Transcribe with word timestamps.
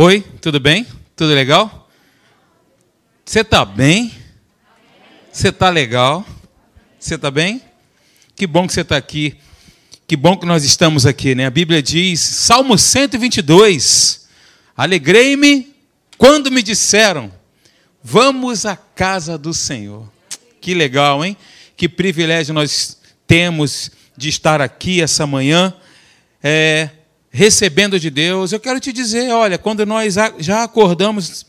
Oi, 0.00 0.20
tudo 0.40 0.60
bem? 0.60 0.86
Tudo 1.16 1.34
legal? 1.34 1.90
Você 3.24 3.40
está 3.40 3.64
bem? 3.64 4.14
Você 5.32 5.48
está 5.48 5.70
legal? 5.70 6.24
Você 7.00 7.16
está 7.16 7.32
bem? 7.32 7.60
Que 8.36 8.46
bom 8.46 8.68
que 8.68 8.74
você 8.74 8.82
está 8.82 8.96
aqui. 8.96 9.36
Que 10.06 10.16
bom 10.16 10.36
que 10.36 10.46
nós 10.46 10.62
estamos 10.62 11.04
aqui, 11.04 11.34
né? 11.34 11.46
A 11.46 11.50
Bíblia 11.50 11.82
diz, 11.82 12.20
Salmo 12.20 12.78
122: 12.78 14.28
Alegrei-me 14.76 15.74
quando 16.16 16.48
me 16.48 16.62
disseram, 16.62 17.32
vamos 18.00 18.64
à 18.64 18.76
casa 18.76 19.36
do 19.36 19.52
Senhor. 19.52 20.08
Que 20.60 20.74
legal, 20.74 21.24
hein? 21.24 21.36
Que 21.76 21.88
privilégio 21.88 22.54
nós 22.54 22.98
temos 23.26 23.90
de 24.16 24.28
estar 24.28 24.60
aqui 24.60 25.00
essa 25.02 25.26
manhã. 25.26 25.74
É, 26.40 26.88
recebendo 27.30 27.98
de 27.98 28.10
Deus, 28.10 28.52
eu 28.52 28.60
quero 28.60 28.80
te 28.80 28.92
dizer: 28.92 29.30
olha, 29.30 29.58
quando 29.58 29.84
nós 29.84 30.14
já 30.38 30.62
acordamos 30.62 31.46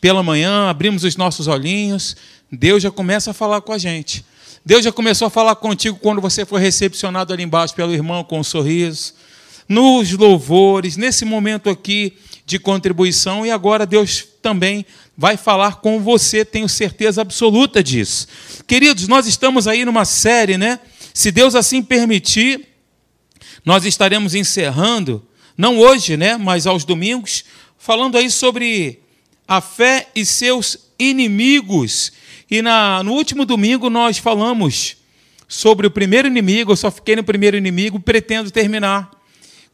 pela 0.00 0.22
manhã, 0.22 0.68
abrimos 0.68 1.04
os 1.04 1.16
nossos 1.16 1.46
olhinhos, 1.46 2.16
Deus 2.50 2.82
já 2.82 2.90
começa 2.90 3.30
a 3.30 3.34
falar 3.34 3.60
com 3.60 3.72
a 3.72 3.78
gente. 3.78 4.24
Deus 4.64 4.84
já 4.84 4.92
começou 4.92 5.26
a 5.26 5.30
falar 5.30 5.56
contigo 5.56 5.98
quando 6.00 6.20
você 6.20 6.44
foi 6.46 6.60
recepcionado 6.60 7.32
ali 7.32 7.42
embaixo 7.42 7.74
pelo 7.74 7.92
irmão 7.92 8.22
com 8.22 8.38
um 8.38 8.44
sorriso, 8.44 9.14
nos 9.68 10.12
louvores, 10.12 10.96
nesse 10.96 11.24
momento 11.24 11.68
aqui 11.70 12.12
de 12.44 12.58
contribuição, 12.58 13.46
e 13.46 13.50
agora 13.50 13.86
Deus 13.86 14.24
também 14.40 14.84
vai 15.16 15.36
falar 15.36 15.76
com 15.76 16.00
você, 16.00 16.44
tenho 16.44 16.68
certeza 16.68 17.22
absoluta 17.22 17.82
disso. 17.82 18.26
Queridos, 18.66 19.08
nós 19.08 19.26
estamos 19.26 19.66
aí 19.66 19.84
numa 19.84 20.04
série, 20.04 20.56
né? 20.58 20.78
Se 21.14 21.30
Deus 21.30 21.54
assim 21.54 21.82
permitir, 21.82 22.68
nós 23.64 23.84
estaremos 23.84 24.34
encerrando, 24.34 25.26
não 25.56 25.78
hoje, 25.78 26.16
né, 26.16 26.36
mas 26.36 26.66
aos 26.66 26.84
domingos, 26.84 27.44
falando 27.78 28.16
aí 28.16 28.30
sobre 28.30 29.00
a 29.46 29.60
fé 29.60 30.08
e 30.14 30.24
seus 30.24 30.90
inimigos. 30.98 32.12
E 32.50 32.62
na, 32.62 33.02
no 33.02 33.12
último 33.12 33.44
domingo 33.44 33.88
nós 33.90 34.18
falamos 34.18 34.96
sobre 35.46 35.86
o 35.86 35.90
primeiro 35.90 36.26
inimigo, 36.28 36.72
eu 36.72 36.76
só 36.76 36.90
fiquei 36.90 37.16
no 37.16 37.24
primeiro 37.24 37.56
inimigo, 37.56 38.00
pretendo 38.00 38.50
terminar. 38.50 39.10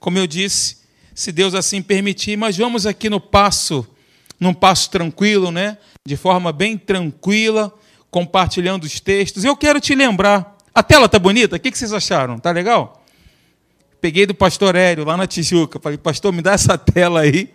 Como 0.00 0.18
eu 0.18 0.26
disse, 0.26 0.78
se 1.14 1.32
Deus 1.32 1.54
assim 1.54 1.82
permitir, 1.82 2.36
mas 2.36 2.56
vamos 2.56 2.86
aqui 2.86 3.08
no 3.08 3.20
passo, 3.20 3.86
num 4.38 4.54
passo 4.54 4.90
tranquilo, 4.90 5.50
né? 5.50 5.78
De 6.06 6.16
forma 6.16 6.52
bem 6.52 6.76
tranquila, 6.76 7.72
compartilhando 8.10 8.84
os 8.84 9.00
textos. 9.00 9.44
Eu 9.44 9.56
quero 9.56 9.80
te 9.80 9.94
lembrar. 9.94 10.56
A 10.74 10.82
tela 10.82 11.08
tá 11.08 11.18
bonita? 11.18 11.56
O 11.56 11.60
que 11.60 11.76
vocês 11.76 11.92
acharam? 11.92 12.38
Tá 12.38 12.50
legal? 12.50 13.04
Peguei 14.00 14.26
do 14.26 14.34
pastor 14.34 14.76
Hélio, 14.76 15.04
lá 15.04 15.16
na 15.16 15.26
Tijuca. 15.26 15.80
Falei, 15.80 15.98
pastor, 15.98 16.32
me 16.32 16.40
dá 16.40 16.52
essa 16.52 16.78
tela 16.78 17.20
aí. 17.20 17.50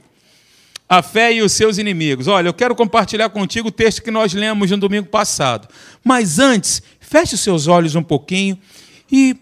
A 0.89 1.02
fé 1.02 1.33
e 1.33 1.41
os 1.41 1.53
seus 1.53 1.77
inimigos. 1.77 2.27
Olha, 2.27 2.49
eu 2.49 2.53
quero 2.53 2.75
compartilhar 2.75 3.30
contigo 3.30 3.69
o 3.69 3.72
texto 3.72 4.02
que 4.02 4.11
nós 4.11 4.33
lemos 4.33 4.69
no 4.69 4.77
domingo 4.77 5.08
passado. 5.08 5.67
Mas 6.03 6.39
antes, 6.39 6.83
feche 6.99 7.36
os 7.36 7.41
seus 7.41 7.67
olhos 7.67 7.95
um 7.95 8.03
pouquinho 8.03 8.59
e, 9.09 9.36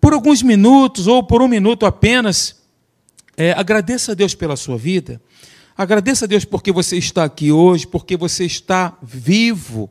por 0.00 0.14
alguns 0.14 0.42
minutos, 0.42 1.06
ou 1.06 1.22
por 1.22 1.42
um 1.42 1.48
minuto 1.48 1.84
apenas, 1.84 2.62
é, 3.36 3.52
agradeça 3.52 4.12
a 4.12 4.14
Deus 4.14 4.34
pela 4.34 4.56
sua 4.56 4.78
vida. 4.78 5.20
Agradeça 5.76 6.24
a 6.24 6.28
Deus 6.28 6.44
porque 6.44 6.72
você 6.72 6.96
está 6.96 7.24
aqui 7.24 7.52
hoje, 7.52 7.86
porque 7.86 8.16
você 8.16 8.44
está 8.44 8.96
vivo. 9.02 9.90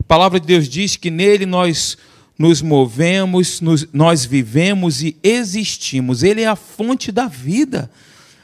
A 0.00 0.02
palavra 0.04 0.40
de 0.40 0.46
Deus 0.46 0.68
diz 0.68 0.96
que 0.96 1.10
nele 1.10 1.46
nós 1.46 1.96
nos 2.38 2.62
movemos, 2.62 3.60
nos, 3.60 3.88
nós 3.92 4.24
vivemos 4.24 5.02
e 5.02 5.16
existimos. 5.22 6.22
Ele 6.22 6.42
é 6.42 6.46
a 6.46 6.54
fonte 6.54 7.10
da 7.10 7.26
vida. 7.26 7.90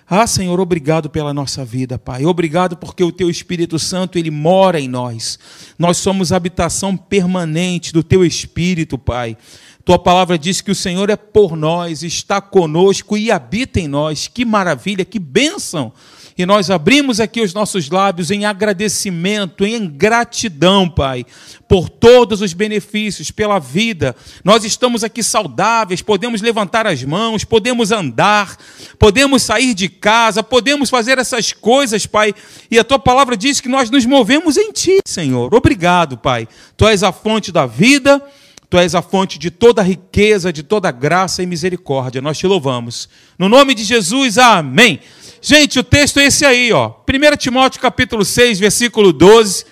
Ah, 0.07 0.27
Senhor, 0.27 0.61
obrigado 0.61 1.09
pela 1.09 1.33
nossa 1.33 1.65
vida, 1.65 1.99
Pai. 1.99 2.27
Obrigado 2.27 2.77
porque 2.77 3.03
o 3.03 3.13
Teu 3.13 3.31
Espírito 3.31 3.79
Santo, 3.79 4.19
Ele 4.19 4.31
mora 4.31 4.79
em 4.79 4.89
nós. 4.89 5.39
Nós 5.79 5.97
somos 5.97 6.33
habitação 6.33 6.97
permanente 6.97 7.93
do 7.93 8.03
Teu 8.03 8.25
Espírito, 8.25 8.99
Pai. 8.99 9.37
Tua 9.85 9.99
palavra 9.99 10.39
diz 10.39 10.61
que 10.61 10.71
o 10.71 10.75
Senhor 10.75 11.09
é 11.09 11.17
por 11.17 11.57
nós, 11.57 12.03
está 12.03 12.41
conosco 12.41 13.17
e 13.17 13.31
habita 13.31 13.81
em 13.81 13.87
nós. 13.87 14.29
Que 14.29 14.45
maravilha, 14.45 15.05
que 15.05 15.19
bênção 15.19 15.93
e 16.37 16.45
nós 16.45 16.69
abrimos 16.69 17.21
aqui 17.21 17.41
os 17.41 17.55
nossos 17.55 17.89
lábios 17.89 18.31
em 18.33 18.45
agradecimento, 18.45 19.65
em 19.65 19.87
gratidão, 19.89 20.89
Pai, 20.89 21.25
por 21.69 21.89
todos 21.89 22.41
os 22.41 22.53
benefícios, 22.53 23.31
pela 23.31 23.61
vida. 23.61 24.17
Nós 24.43 24.65
estamos 24.65 25.05
aqui 25.05 25.23
saudáveis, 25.23 26.03
podemos 26.03 26.43
levantar 26.43 26.89
as 26.89 27.05
mãos, 27.05 27.45
podemos 27.45 27.93
andar, 27.93 28.57
podemos 28.99 29.43
sair 29.45 29.75
de 29.75 29.89
casa, 29.89 30.43
podemos 30.43 30.91
fazer 30.91 31.19
essas 31.19 31.53
coisas, 31.53 32.05
Pai. 32.05 32.35
E 32.69 32.81
a 32.81 32.85
tua 32.85 32.99
palavra 32.99 33.37
diz 33.37 33.61
que 33.61 33.69
nós 33.69 33.89
nos 33.89 34.05
movemos 34.05 34.57
em 34.57 34.73
Ti, 34.73 34.99
Senhor. 35.05 35.55
Obrigado, 35.55 36.19
Pai. 36.19 36.49
Tu 36.77 36.89
és 36.89 37.05
a 37.05 37.13
fonte 37.13 37.53
da 37.53 37.65
vida. 37.65 38.21
Tu 38.75 38.79
és 38.79 38.93
a 38.93 39.01
fonte 39.01 39.39
de 39.39 39.53
toda 39.53 39.83
riqueza, 39.83 40.53
de 40.53 40.65
toda 40.65 40.91
graça 40.91 41.41
e 41.41 41.47
misericórdia. 41.47 42.21
Nós 42.21 42.37
te 42.37 42.45
louvamos. 42.45 43.09
No 43.39 43.49
nome 43.49 43.73
de 43.73 43.85
Jesus, 43.85 44.37
amém. 44.37 44.99
Gente, 45.41 45.79
o 45.79 45.85
texto 45.85 46.19
é 46.19 46.25
esse 46.25 46.45
aí, 46.45 46.73
ó. 46.73 46.91
1 47.09 47.37
Timóteo 47.37 47.81
capítulo 47.81 48.25
6, 48.25 48.59
versículo 48.59 49.13
12, 49.13 49.65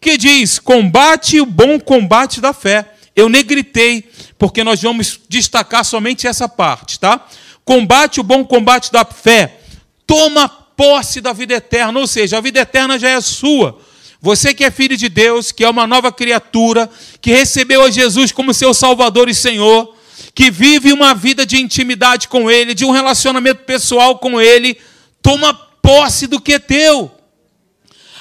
que 0.00 0.16
diz: 0.16 0.60
"Combate 0.60 1.40
o 1.40 1.46
bom 1.46 1.80
combate 1.80 2.40
da 2.40 2.52
fé". 2.52 2.92
Eu 3.16 3.28
negritei, 3.28 4.08
porque 4.38 4.62
nós 4.62 4.80
vamos 4.80 5.18
destacar 5.28 5.84
somente 5.84 6.28
essa 6.28 6.48
parte, 6.48 7.00
tá? 7.00 7.26
Combate 7.64 8.20
o 8.20 8.22
bom 8.22 8.44
combate 8.44 8.92
da 8.92 9.04
fé. 9.04 9.58
Toma 10.06 10.48
posse 10.48 11.20
da 11.20 11.32
vida 11.32 11.54
eterna, 11.54 11.98
ou 11.98 12.06
seja, 12.06 12.38
a 12.38 12.40
vida 12.40 12.60
eterna 12.60 13.00
já 13.00 13.08
é 13.08 13.20
sua. 13.20 13.80
Você 14.24 14.54
que 14.54 14.64
é 14.64 14.70
filho 14.70 14.96
de 14.96 15.10
Deus, 15.10 15.52
que 15.52 15.62
é 15.62 15.68
uma 15.68 15.86
nova 15.86 16.10
criatura, 16.10 16.88
que 17.20 17.30
recebeu 17.30 17.84
a 17.84 17.90
Jesus 17.90 18.32
como 18.32 18.54
seu 18.54 18.72
Salvador 18.72 19.28
e 19.28 19.34
Senhor, 19.34 19.94
que 20.34 20.50
vive 20.50 20.94
uma 20.94 21.14
vida 21.14 21.44
de 21.44 21.60
intimidade 21.60 22.26
com 22.26 22.50
Ele, 22.50 22.72
de 22.72 22.86
um 22.86 22.90
relacionamento 22.90 23.64
pessoal 23.64 24.18
com 24.18 24.40
Ele, 24.40 24.78
toma 25.20 25.52
posse 25.52 26.26
do 26.26 26.40
que 26.40 26.54
é 26.54 26.58
teu. 26.58 27.12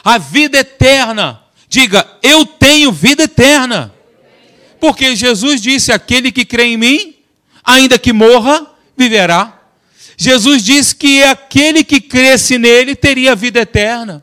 A 0.04 0.18
vida 0.18 0.58
eterna. 0.58 1.42
Diga, 1.70 2.06
eu 2.22 2.46
tenho 2.46 2.92
vida 2.92 3.24
eterna. 3.24 3.94
Porque 4.82 5.16
Jesus 5.16 5.62
disse: 5.62 5.94
aquele 5.94 6.34
que 6.34 6.44
crê 6.44 6.66
em 6.66 6.76
mim, 6.76 7.16
ainda 7.64 7.98
que 7.98 8.12
morra, 8.12 8.68
viverá. 8.98 9.58
Jesus 10.18 10.66
disse 10.66 10.98
que 10.98 11.24
aquele 11.24 11.82
que 11.82 12.02
cresce 12.02 12.58
nele 12.58 12.94
teria 12.94 13.38
vida 13.38 13.62
eterna. 13.62 14.22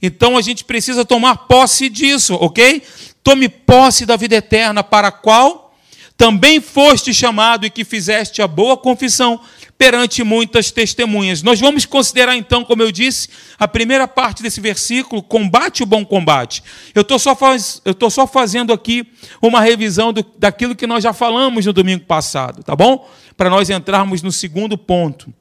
Então 0.00 0.36
a 0.36 0.40
gente 0.40 0.64
precisa 0.64 1.04
tomar 1.04 1.36
posse 1.48 1.88
disso, 1.88 2.34
ok? 2.34 2.82
Tome 3.22 3.48
posse 3.48 4.06
da 4.06 4.16
vida 4.16 4.36
eterna, 4.36 4.82
para 4.82 5.08
a 5.08 5.12
qual 5.12 5.68
também 6.18 6.60
foste 6.60 7.14
chamado 7.14 7.64
e 7.64 7.70
que 7.70 7.84
fizeste 7.84 8.42
a 8.42 8.48
boa 8.48 8.76
confissão 8.76 9.40
perante 9.78 10.24
muitas 10.24 10.72
testemunhas. 10.72 11.44
Nós 11.44 11.60
vamos 11.60 11.86
considerar 11.86 12.36
então, 12.36 12.64
como 12.64 12.82
eu 12.82 12.90
disse, 12.90 13.28
a 13.56 13.68
primeira 13.68 14.08
parte 14.08 14.42
desse 14.42 14.60
versículo, 14.60 15.22
combate 15.22 15.84
o 15.84 15.86
bom 15.86 16.04
combate. 16.04 16.64
Eu 16.92 17.02
estou 17.02 17.20
só, 17.20 17.36
faz, 17.36 17.80
só 18.10 18.26
fazendo 18.26 18.72
aqui 18.72 19.06
uma 19.40 19.60
revisão 19.60 20.12
do, 20.12 20.26
daquilo 20.36 20.74
que 20.74 20.88
nós 20.88 21.04
já 21.04 21.12
falamos 21.12 21.64
no 21.64 21.72
domingo 21.72 22.04
passado, 22.04 22.64
tá 22.64 22.74
bom? 22.74 23.08
Para 23.36 23.48
nós 23.48 23.70
entrarmos 23.70 24.20
no 24.20 24.32
segundo 24.32 24.76
ponto. 24.76 25.32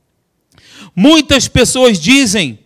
Muitas 0.95 1.47
pessoas 1.47 1.99
dizem 1.99 2.59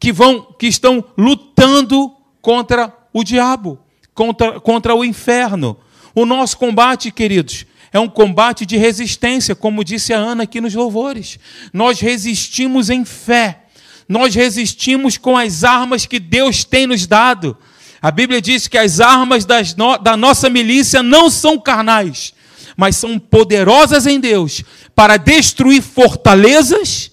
que 0.00 0.10
vão, 0.10 0.42
que 0.58 0.66
estão 0.66 1.04
lutando 1.16 2.10
contra 2.40 2.92
o 3.12 3.22
diabo, 3.22 3.78
contra, 4.14 4.58
contra 4.58 4.94
o 4.94 5.04
inferno. 5.04 5.76
O 6.14 6.24
nosso 6.24 6.56
combate, 6.56 7.10
queridos, 7.10 7.66
é 7.92 8.00
um 8.00 8.08
combate 8.08 8.64
de 8.64 8.78
resistência, 8.78 9.54
como 9.54 9.84
disse 9.84 10.14
a 10.14 10.18
Ana 10.18 10.44
aqui 10.44 10.60
nos 10.60 10.74
louvores. 10.74 11.38
Nós 11.72 12.00
resistimos 12.00 12.88
em 12.88 13.04
fé, 13.04 13.64
nós 14.08 14.34
resistimos 14.34 15.18
com 15.18 15.36
as 15.36 15.64
armas 15.64 16.06
que 16.06 16.18
Deus 16.18 16.64
tem 16.64 16.86
nos 16.86 17.06
dado. 17.06 17.56
A 18.00 18.10
Bíblia 18.10 18.40
diz 18.40 18.66
que 18.66 18.78
as 18.78 19.00
armas 19.00 19.46
no, 19.76 19.98
da 19.98 20.16
nossa 20.16 20.48
milícia 20.48 21.02
não 21.02 21.28
são 21.28 21.58
carnais, 21.58 22.32
mas 22.74 22.96
são 22.96 23.18
poderosas 23.18 24.06
em 24.06 24.18
Deus 24.18 24.62
para 24.94 25.18
destruir 25.18 25.82
fortalezas, 25.82 27.10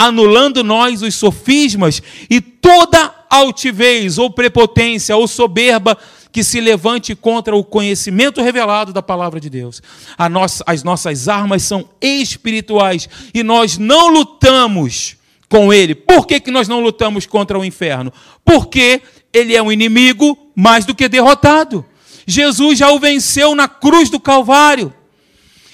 anulando 0.00 0.64
nós 0.64 1.02
os 1.02 1.14
sofismas 1.14 2.02
e 2.30 2.40
toda 2.40 3.14
altivez 3.28 4.16
ou 4.16 4.30
prepotência 4.30 5.14
ou 5.14 5.28
soberba 5.28 5.96
que 6.32 6.42
se 6.42 6.58
levante 6.58 7.14
contra 7.14 7.54
o 7.54 7.62
conhecimento 7.62 8.40
revelado 8.40 8.94
da 8.94 9.02
palavra 9.02 9.38
de 9.38 9.50
Deus. 9.50 9.82
Nossa, 10.30 10.64
as 10.66 10.82
nossas 10.82 11.28
armas 11.28 11.64
são 11.64 11.86
espirituais 12.00 13.10
e 13.34 13.42
nós 13.42 13.76
não 13.76 14.08
lutamos 14.08 15.16
com 15.50 15.70
ele. 15.70 15.94
Por 15.94 16.26
que, 16.26 16.40
que 16.40 16.50
nós 16.50 16.66
não 16.66 16.80
lutamos 16.80 17.26
contra 17.26 17.58
o 17.58 17.64
inferno? 17.64 18.10
Porque 18.42 19.02
ele 19.34 19.54
é 19.54 19.62
um 19.62 19.70
inimigo 19.70 20.38
mais 20.56 20.86
do 20.86 20.94
que 20.94 21.10
derrotado. 21.10 21.84
Jesus 22.26 22.78
já 22.78 22.90
o 22.90 22.98
venceu 22.98 23.54
na 23.54 23.68
cruz 23.68 24.08
do 24.08 24.18
Calvário. 24.18 24.94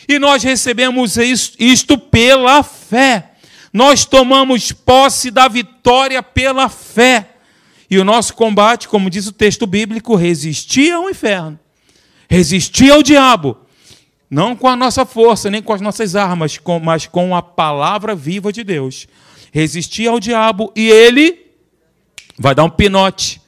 E 0.08 0.18
nós 0.18 0.42
recebemos 0.42 1.16
isto 1.16 1.96
pela 1.96 2.64
fé. 2.64 3.35
Nós 3.76 4.06
tomamos 4.06 4.72
posse 4.72 5.30
da 5.30 5.48
vitória 5.48 6.22
pela 6.22 6.66
fé. 6.66 7.32
E 7.90 7.98
o 7.98 8.04
nosso 8.06 8.32
combate, 8.32 8.88
como 8.88 9.10
diz 9.10 9.26
o 9.26 9.32
texto 9.32 9.66
bíblico, 9.66 10.14
resistia 10.16 10.96
ao 10.96 11.10
inferno, 11.10 11.58
resistia 12.26 12.94
ao 12.94 13.02
diabo, 13.02 13.54
não 14.30 14.56
com 14.56 14.66
a 14.66 14.74
nossa 14.74 15.04
força, 15.04 15.50
nem 15.50 15.60
com 15.60 15.74
as 15.74 15.82
nossas 15.82 16.16
armas, 16.16 16.58
mas 16.82 17.06
com 17.06 17.36
a 17.36 17.42
palavra 17.42 18.14
viva 18.14 18.50
de 18.50 18.64
Deus. 18.64 19.06
Resistia 19.52 20.08
ao 20.08 20.18
diabo 20.18 20.72
e 20.74 20.88
ele 20.88 21.38
vai 22.38 22.54
dar 22.54 22.64
um 22.64 22.70
pinote, 22.70 23.42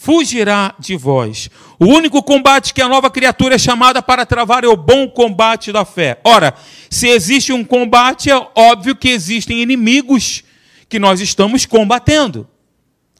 fugirá 0.00 0.76
de 0.78 0.96
vós. 0.96 1.50
O 1.76 1.86
único 1.86 2.22
combate 2.22 2.72
que 2.72 2.80
a 2.80 2.88
nova 2.88 3.10
criatura 3.10 3.56
é 3.56 3.58
chamada 3.58 4.00
para 4.00 4.24
travar 4.24 4.62
é 4.62 4.68
o 4.68 4.76
bom 4.76 5.08
combate 5.08 5.72
da 5.72 5.84
fé. 5.84 6.20
Ora, 6.22 6.54
se 6.88 7.08
existe 7.08 7.52
um 7.52 7.64
combate, 7.64 8.30
é 8.30 8.46
óbvio 8.54 8.94
que 8.94 9.08
existem 9.08 9.60
inimigos 9.60 10.44
que 10.88 11.00
nós 11.00 11.20
estamos 11.20 11.66
combatendo. 11.66 12.48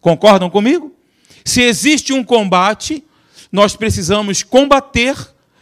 Concordam 0.01 0.49
comigo? 0.49 0.95
Se 1.45 1.63
existe 1.63 2.13
um 2.13 2.23
combate, 2.23 3.05
nós 3.51 3.75
precisamos 3.75 4.45
combater, 4.45 5.17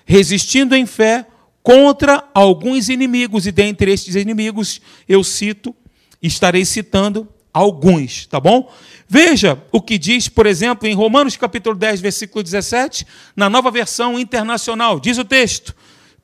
resistindo 0.05 0.77
em 0.77 0.85
fé, 0.85 1.27
contra 1.63 2.29
alguns 2.35 2.91
inimigos, 2.91 3.47
e 3.47 3.53
dentre 3.53 3.91
estes 3.91 4.17
inimigos 4.17 4.83
eu 5.09 5.25
cito, 5.25 5.75
estarei 6.23 6.67
citando 6.67 7.27
alguns, 7.57 8.27
tá 8.27 8.39
bom? 8.39 8.71
Veja 9.09 9.59
o 9.73 9.81
que 9.81 9.97
diz, 9.97 10.29
por 10.29 10.45
exemplo, 10.45 10.87
em 10.87 10.95
Romanos 10.95 11.37
capítulo 11.37 11.75
10, 11.75 12.03
versículo 12.03 12.43
17, 12.43 13.07
na 13.35 13.49
nova 13.49 13.71
versão 13.71 14.19
internacional, 14.19 15.01
diz 15.01 15.17
o 15.17 15.25
texto: 15.25 15.75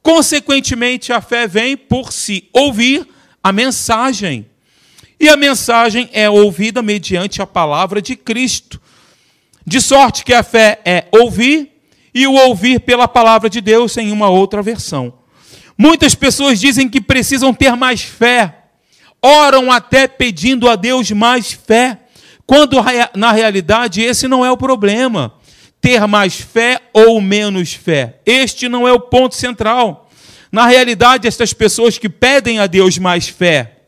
Consequentemente, 0.02 1.10
a 1.10 1.22
fé 1.22 1.46
vem 1.46 1.74
por 1.74 2.12
se 2.12 2.50
ouvir 2.52 3.08
a 3.42 3.50
mensagem 3.50 4.46
e 5.18 5.28
a 5.28 5.36
mensagem 5.36 6.10
é 6.12 6.28
ouvida 6.28 6.82
mediante 6.82 7.40
a 7.40 7.46
palavra 7.46 8.02
de 8.02 8.14
Cristo. 8.14 8.78
De 9.64 9.80
sorte 9.80 10.24
que 10.24 10.34
a 10.34 10.42
fé 10.42 10.80
é 10.84 11.06
ouvir 11.12 11.70
e 12.12 12.26
o 12.26 12.32
ouvir 12.32 12.80
pela 12.80 13.08
palavra 13.08 13.48
de 13.48 13.60
Deus 13.62 13.96
em 13.96 14.12
uma 14.12 14.28
outra 14.28 14.60
versão. 14.60 15.14
Muitas 15.78 16.14
pessoas 16.14 16.60
dizem 16.60 16.88
que 16.88 17.00
precisam 17.00 17.54
ter 17.54 17.74
mais 17.74 18.02
fé, 18.02 18.61
oram 19.22 19.70
até 19.70 20.08
pedindo 20.08 20.68
a 20.68 20.74
Deus 20.74 21.10
mais 21.12 21.52
fé, 21.52 21.98
quando 22.44 22.76
na 23.14 23.30
realidade 23.30 24.02
esse 24.02 24.26
não 24.26 24.44
é 24.44 24.50
o 24.50 24.56
problema. 24.56 25.34
Ter 25.80 26.06
mais 26.06 26.40
fé 26.40 26.80
ou 26.92 27.20
menos 27.20 27.72
fé. 27.72 28.20
Este 28.26 28.68
não 28.68 28.86
é 28.86 28.92
o 28.92 29.00
ponto 29.00 29.34
central. 29.34 30.08
Na 30.50 30.66
realidade, 30.66 31.26
estas 31.26 31.52
pessoas 31.52 31.98
que 31.98 32.08
pedem 32.08 32.58
a 32.58 32.66
Deus 32.66 32.98
mais 32.98 33.26
fé, 33.26 33.78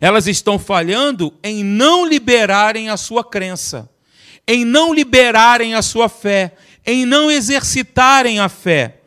elas 0.00 0.26
estão 0.26 0.58
falhando 0.58 1.32
em 1.42 1.64
não 1.64 2.06
liberarem 2.06 2.90
a 2.90 2.96
sua 2.96 3.24
crença, 3.24 3.88
em 4.46 4.64
não 4.64 4.92
liberarem 4.92 5.74
a 5.74 5.80
sua 5.80 6.08
fé, 6.08 6.52
em 6.84 7.06
não 7.06 7.30
exercitarem 7.30 8.38
a 8.38 8.48
fé. 8.48 8.98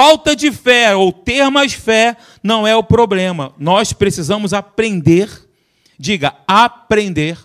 Falta 0.00 0.36
de 0.36 0.52
fé 0.52 0.94
ou 0.94 1.12
ter 1.12 1.50
mais 1.50 1.72
fé 1.72 2.16
não 2.40 2.64
é 2.64 2.76
o 2.76 2.84
problema. 2.84 3.52
Nós 3.58 3.92
precisamos 3.92 4.54
aprender, 4.54 5.28
diga, 5.98 6.36
aprender. 6.46 7.36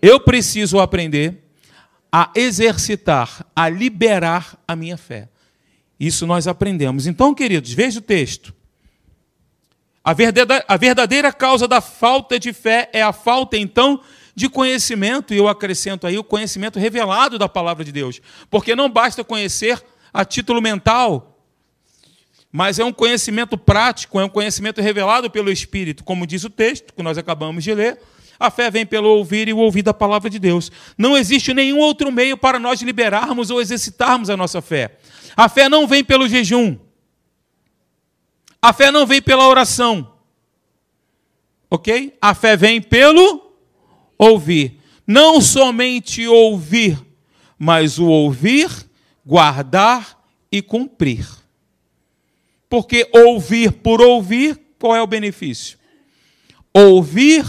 Eu 0.00 0.20
preciso 0.20 0.78
aprender 0.78 1.42
a 2.12 2.30
exercitar, 2.36 3.44
a 3.56 3.68
liberar 3.68 4.56
a 4.68 4.76
minha 4.76 4.96
fé. 4.96 5.28
Isso 5.98 6.24
nós 6.24 6.46
aprendemos. 6.46 7.08
Então, 7.08 7.34
queridos, 7.34 7.72
veja 7.72 7.98
o 7.98 8.02
texto. 8.02 8.54
A 10.04 10.76
verdadeira, 10.76 11.32
causa 11.32 11.66
da 11.66 11.80
falta 11.80 12.38
de 12.38 12.52
fé 12.52 12.90
é 12.92 13.02
a 13.02 13.12
falta, 13.12 13.56
então, 13.56 14.00
de 14.36 14.48
conhecimento, 14.48 15.34
e 15.34 15.38
eu 15.38 15.48
acrescento 15.48 16.06
aí 16.06 16.16
o 16.16 16.22
conhecimento 16.22 16.78
revelado 16.78 17.40
da 17.40 17.48
palavra 17.48 17.84
de 17.84 17.90
Deus. 17.90 18.20
Porque 18.48 18.76
não 18.76 18.88
basta 18.88 19.24
conhecer 19.24 19.82
a 20.14 20.24
título 20.24 20.62
mental, 20.62 21.31
mas 22.52 22.78
é 22.78 22.84
um 22.84 22.92
conhecimento 22.92 23.56
prático, 23.56 24.20
é 24.20 24.24
um 24.26 24.28
conhecimento 24.28 24.82
revelado 24.82 25.30
pelo 25.30 25.50
Espírito, 25.50 26.04
como 26.04 26.26
diz 26.26 26.44
o 26.44 26.50
texto 26.50 26.92
que 26.92 27.02
nós 27.02 27.16
acabamos 27.16 27.64
de 27.64 27.72
ler. 27.72 27.98
A 28.38 28.50
fé 28.50 28.70
vem 28.70 28.84
pelo 28.84 29.08
ouvir 29.08 29.48
e 29.48 29.54
o 29.54 29.58
ouvir 29.58 29.82
da 29.82 29.94
palavra 29.94 30.28
de 30.28 30.38
Deus. 30.38 30.70
Não 30.98 31.16
existe 31.16 31.54
nenhum 31.54 31.78
outro 31.78 32.12
meio 32.12 32.36
para 32.36 32.58
nós 32.58 32.82
liberarmos 32.82 33.50
ou 33.50 33.60
exercitarmos 33.60 34.28
a 34.28 34.36
nossa 34.36 34.60
fé. 34.60 34.98
A 35.34 35.48
fé 35.48 35.66
não 35.68 35.86
vem 35.86 36.04
pelo 36.04 36.28
jejum. 36.28 36.76
A 38.60 38.72
fé 38.72 38.90
não 38.90 39.06
vem 39.06 39.22
pela 39.22 39.48
oração. 39.48 40.12
Ok? 41.70 42.18
A 42.20 42.34
fé 42.34 42.54
vem 42.54 42.82
pelo 42.82 43.56
ouvir. 44.18 44.78
Não 45.06 45.40
somente 45.40 46.28
ouvir, 46.28 46.98
mas 47.58 47.98
o 47.98 48.06
ouvir, 48.06 48.68
guardar 49.24 50.22
e 50.50 50.60
cumprir. 50.60 51.41
Porque 52.72 53.06
ouvir 53.12 53.70
por 53.70 54.00
ouvir, 54.00 54.58
qual 54.78 54.96
é 54.96 55.02
o 55.02 55.06
benefício? 55.06 55.78
Ouvir, 56.72 57.44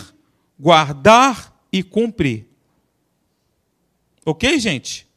guardar 0.60 1.58
e 1.72 1.82
cumprir. 1.82 2.46
Ok, 4.26 4.60
gente? 4.60 5.08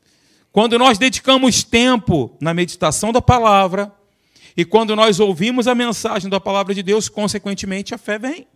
Quando 0.52 0.78
nós 0.78 0.96
dedicamos 0.96 1.64
tempo 1.64 2.36
na 2.40 2.54
meditação 2.54 3.10
da 3.10 3.20
palavra, 3.20 3.92
e 4.56 4.64
quando 4.64 4.94
nós 4.94 5.18
ouvimos 5.18 5.66
a 5.66 5.74
mensagem 5.74 6.30
da 6.30 6.38
palavra 6.38 6.72
de 6.72 6.84
Deus, 6.84 7.08
consequentemente 7.08 7.92
a 7.92 7.98
fé 7.98 8.16
vem. 8.16 8.46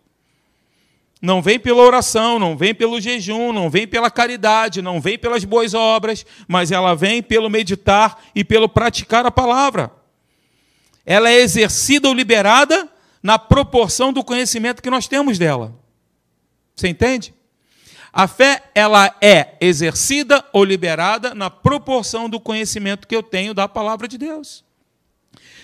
Não 1.21 1.43
vem 1.43 1.59
pela 1.59 1.83
oração, 1.83 2.39
não 2.39 2.57
vem 2.57 2.73
pelo 2.73 3.01
jejum, 3.01 3.53
não 3.53 3.69
vem 3.69 3.89
pela 3.89 4.09
caridade, 4.09 4.81
não 4.81 5.01
vem 5.01 5.19
pelas 5.19 5.45
boas 5.45 5.75
obras, 5.75 6.25
mas 6.47 6.71
ela 6.71 6.95
vem 6.95 7.21
pelo 7.21 7.51
meditar 7.51 8.23
e 8.37 8.45
pelo 8.45 8.69
praticar 8.69 9.27
a 9.27 9.33
palavra. 9.33 9.99
Ela 11.05 11.31
é 11.31 11.41
exercida 11.41 12.09
ou 12.09 12.15
liberada 12.15 12.89
na 13.23 13.39
proporção 13.39 14.13
do 14.13 14.25
conhecimento 14.25 14.83
que 14.83 14.91
nós 14.91 15.07
temos 15.07 15.39
dela. 15.39 15.75
Você 16.75 16.89
entende? 16.89 17.35
A 18.13 18.27
fé, 18.27 18.63
ela 18.75 19.15
é 19.21 19.55
exercida 19.61 20.45
ou 20.53 20.65
liberada 20.65 21.35
na 21.35 21.49
proporção 21.49 22.29
do 22.29 22.41
conhecimento 22.41 23.07
que 23.07 23.15
eu 23.15 23.23
tenho 23.23 23.55
da 23.55 23.69
palavra 23.69 24.09
de 24.09 24.19
Deus. 24.19 24.65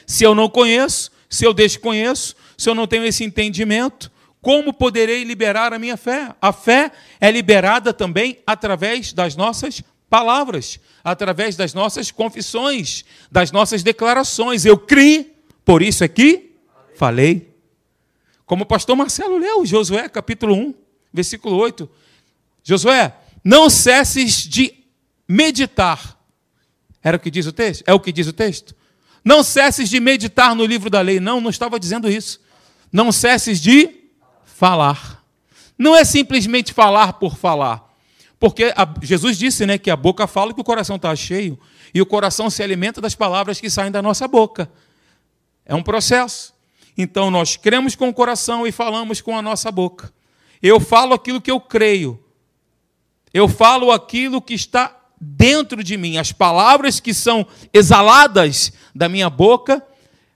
Se 0.07 0.23
eu 0.23 0.35
não 0.35 0.49
conheço, 0.49 1.11
se 1.29 1.45
eu 1.45 1.53
desconheço, 1.53 2.37
se 2.57 2.71
eu 2.71 2.75
não 2.75 2.87
tenho 2.87 3.05
esse 3.05 3.25
entendimento, 3.25 4.11
como 4.41 4.73
poderei 4.73 5.25
liberar 5.25 5.73
a 5.73 5.79
minha 5.79 5.97
fé? 5.97 6.33
A 6.41 6.53
fé 6.53 6.93
é 7.21 7.31
liberada 7.33 7.93
também 7.93 8.39
através 8.47 9.13
das 9.13 9.35
nossas 9.35 9.83
palavras, 10.09 10.79
através 11.03 11.57
das 11.57 11.75
nossas 11.75 12.11
confissões, 12.11 13.05
das 13.31 13.51
nossas 13.51 13.83
declarações. 13.83 14.65
Eu 14.65 14.79
criei, 14.79 15.35
por 15.65 15.83
isso 15.83 16.05
aqui 16.05 16.55
falei. 16.97 17.55
Como 18.45 18.65
o 18.65 18.67
pastor 18.67 18.97
Marcelo 18.97 19.39
leu, 19.39 19.67
Josué 19.67 20.09
capítulo 20.09 20.55
1, 20.55 20.75
versículo 21.13 21.57
8. 21.57 21.89
Josué, 22.63 23.15
não 23.45 23.69
cesses 23.71 24.47
de 24.47 24.73
meditar. 25.29 26.17
Era 27.03 27.17
o 27.17 27.21
que 27.21 27.31
diz 27.31 27.47
o 27.47 27.53
texto? 27.53 27.85
É 27.87 27.95
o 27.95 28.01
que 28.01 28.11
diz 28.11 28.27
o 28.27 28.33
texto? 28.33 28.75
Não 29.25 29.43
cesses 29.43 29.89
de 29.89 30.01
meditar 30.01 30.55
no 30.55 30.65
livro 30.65 30.89
da 30.89 31.01
lei. 31.01 31.21
Não, 31.21 31.41
não 31.41 31.51
estava 31.51 31.79
dizendo 31.79 32.11
isso. 32.11 32.41
Não 32.93 33.11
cesses 33.13 33.61
de 33.61 33.91
falar. 34.45 35.25
Não 35.79 35.95
é 35.95 36.05
simplesmente 36.05 36.73
falar 36.73 37.15
por 37.15 37.37
falar. 37.37 37.86
Porque 38.39 38.73
a, 38.77 38.89
Jesus 39.03 39.39
disse 39.39 39.65
né, 39.67 39.79
que 39.79 39.91
a 39.91 39.97
boca 39.97 40.27
fala 40.27 40.53
que 40.53 40.61
o 40.61 40.65
coração 40.65 40.97
está 40.97 41.15
cheio. 41.17 41.59
E 41.95 42.01
o 42.01 42.07
coração 42.07 42.51
se 42.51 42.63
alimenta 42.63 43.01
das 43.01 43.15
palavras 43.15 43.61
que 43.61 43.71
saem 43.71 43.91
da 43.91 44.03
nossa 44.03 44.29
boca. 44.29 44.71
É 45.65 45.75
um 45.75 45.83
processo. 45.83 46.55
Então 46.97 47.31
nós 47.31 47.57
cremos 47.57 47.95
com 47.95 48.09
o 48.09 48.15
coração 48.15 48.67
e 48.67 48.73
falamos 48.73 49.21
com 49.21 49.37
a 49.37 49.43
nossa 49.43 49.71
boca. 49.71 50.13
Eu 50.63 50.81
falo 50.81 51.15
aquilo 51.15 51.41
que 51.41 51.51
eu 51.51 51.61
creio. 51.61 52.23
Eu 53.33 53.49
falo 53.49 53.91
aquilo 53.91 54.41
que 54.41 54.55
está 54.55 54.97
dentro 55.21 55.83
de 55.83 55.97
mim. 55.97 56.17
As 56.17 56.33
palavras 56.33 57.01
que 57.01 57.13
são 57.13 57.47
exaladas 57.73 58.73
da 58.95 59.09
minha 59.09 59.29
boca, 59.29 59.83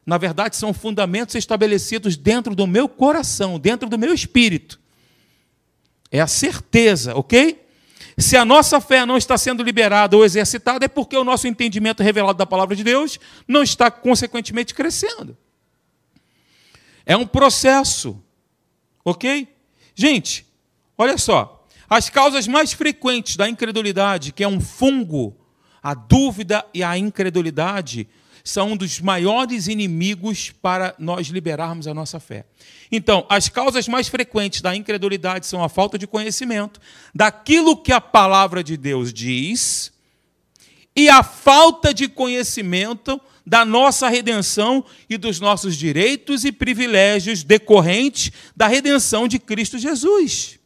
na 0.05 0.19
verdade, 0.19 0.57
são 0.57 0.73
fundamentos 0.75 1.35
estabelecidos 1.35 2.17
dentro 2.17 2.55
do 2.55 2.67
meu 2.67 2.89
coração, 2.89 3.59
dentro 3.59 3.89
do 3.89 3.99
meu 3.99 4.13
espírito. 4.13 4.81
É 6.11 6.21
a 6.21 6.27
certeza, 6.27 7.15
ok? 7.15 7.70
Se 8.21 8.37
a 8.37 8.45
nossa 8.45 8.81
fé 8.81 9.07
não 9.07 9.17
está 9.17 9.39
sendo 9.39 9.63
liberada 9.63 10.17
ou 10.17 10.25
exercitada, 10.25 10.85
é 10.85 10.89
porque 10.89 11.17
o 11.17 11.25
nosso 11.25 11.47
entendimento 11.47 12.03
revelado 12.03 12.39
da 12.39 12.47
palavra 12.47 12.77
de 12.77 12.85
Deus 12.85 13.19
não 13.47 13.63
está, 13.63 13.91
consequentemente, 13.91 14.75
crescendo. 14.75 15.37
É 17.07 17.17
um 17.17 17.27
processo, 17.27 18.23
ok? 19.05 19.49
Gente, 19.95 20.47
olha 20.97 21.17
só. 21.19 21.67
As 21.89 22.09
causas 22.09 22.47
mais 22.47 22.73
frequentes 22.73 23.37
da 23.37 23.49
incredulidade, 23.49 24.33
que 24.33 24.45
é 24.45 24.49
um 24.49 24.61
fungo, 24.61 25.37
a 25.83 25.95
dúvida 25.95 26.65
e 26.73 26.85
a 26.85 26.97
incredulidade, 26.97 28.09
são 28.45 28.73
um 28.73 28.77
dos 28.77 29.01
maiores 29.01 29.67
inimigos 29.67 30.51
para 30.51 30.95
nós 30.99 31.29
liberarmos 31.29 31.87
a 31.87 31.95
nossa 31.95 32.19
fé. 32.19 32.45
Então, 32.91 33.25
as 33.29 33.49
causas 33.49 33.87
mais 33.87 34.09
frequentes 34.09 34.61
da 34.61 34.75
incredulidade 34.75 35.47
são 35.47 35.63
a 35.63 35.69
falta 35.69 35.99
de 35.99 36.07
conhecimento 36.07 36.81
daquilo 37.15 37.77
que 37.77 37.93
a 37.93 38.01
palavra 38.01 38.65
de 38.65 38.77
Deus 38.77 39.13
diz 39.13 39.93
e 40.95 41.09
a 41.09 41.23
falta 41.23 41.95
de 41.95 42.09
conhecimento 42.09 43.21
da 43.47 43.65
nossa 43.65 44.09
redenção 44.09 44.85
e 45.09 45.17
dos 45.17 45.41
nossos 45.41 45.77
direitos 45.77 46.45
e 46.45 46.53
privilégios 46.53 47.43
decorrentes 47.43 48.31
da 48.57 48.67
redenção 48.67 49.27
de 49.27 49.39
Cristo 49.39 49.79
Jesus. 49.79 50.59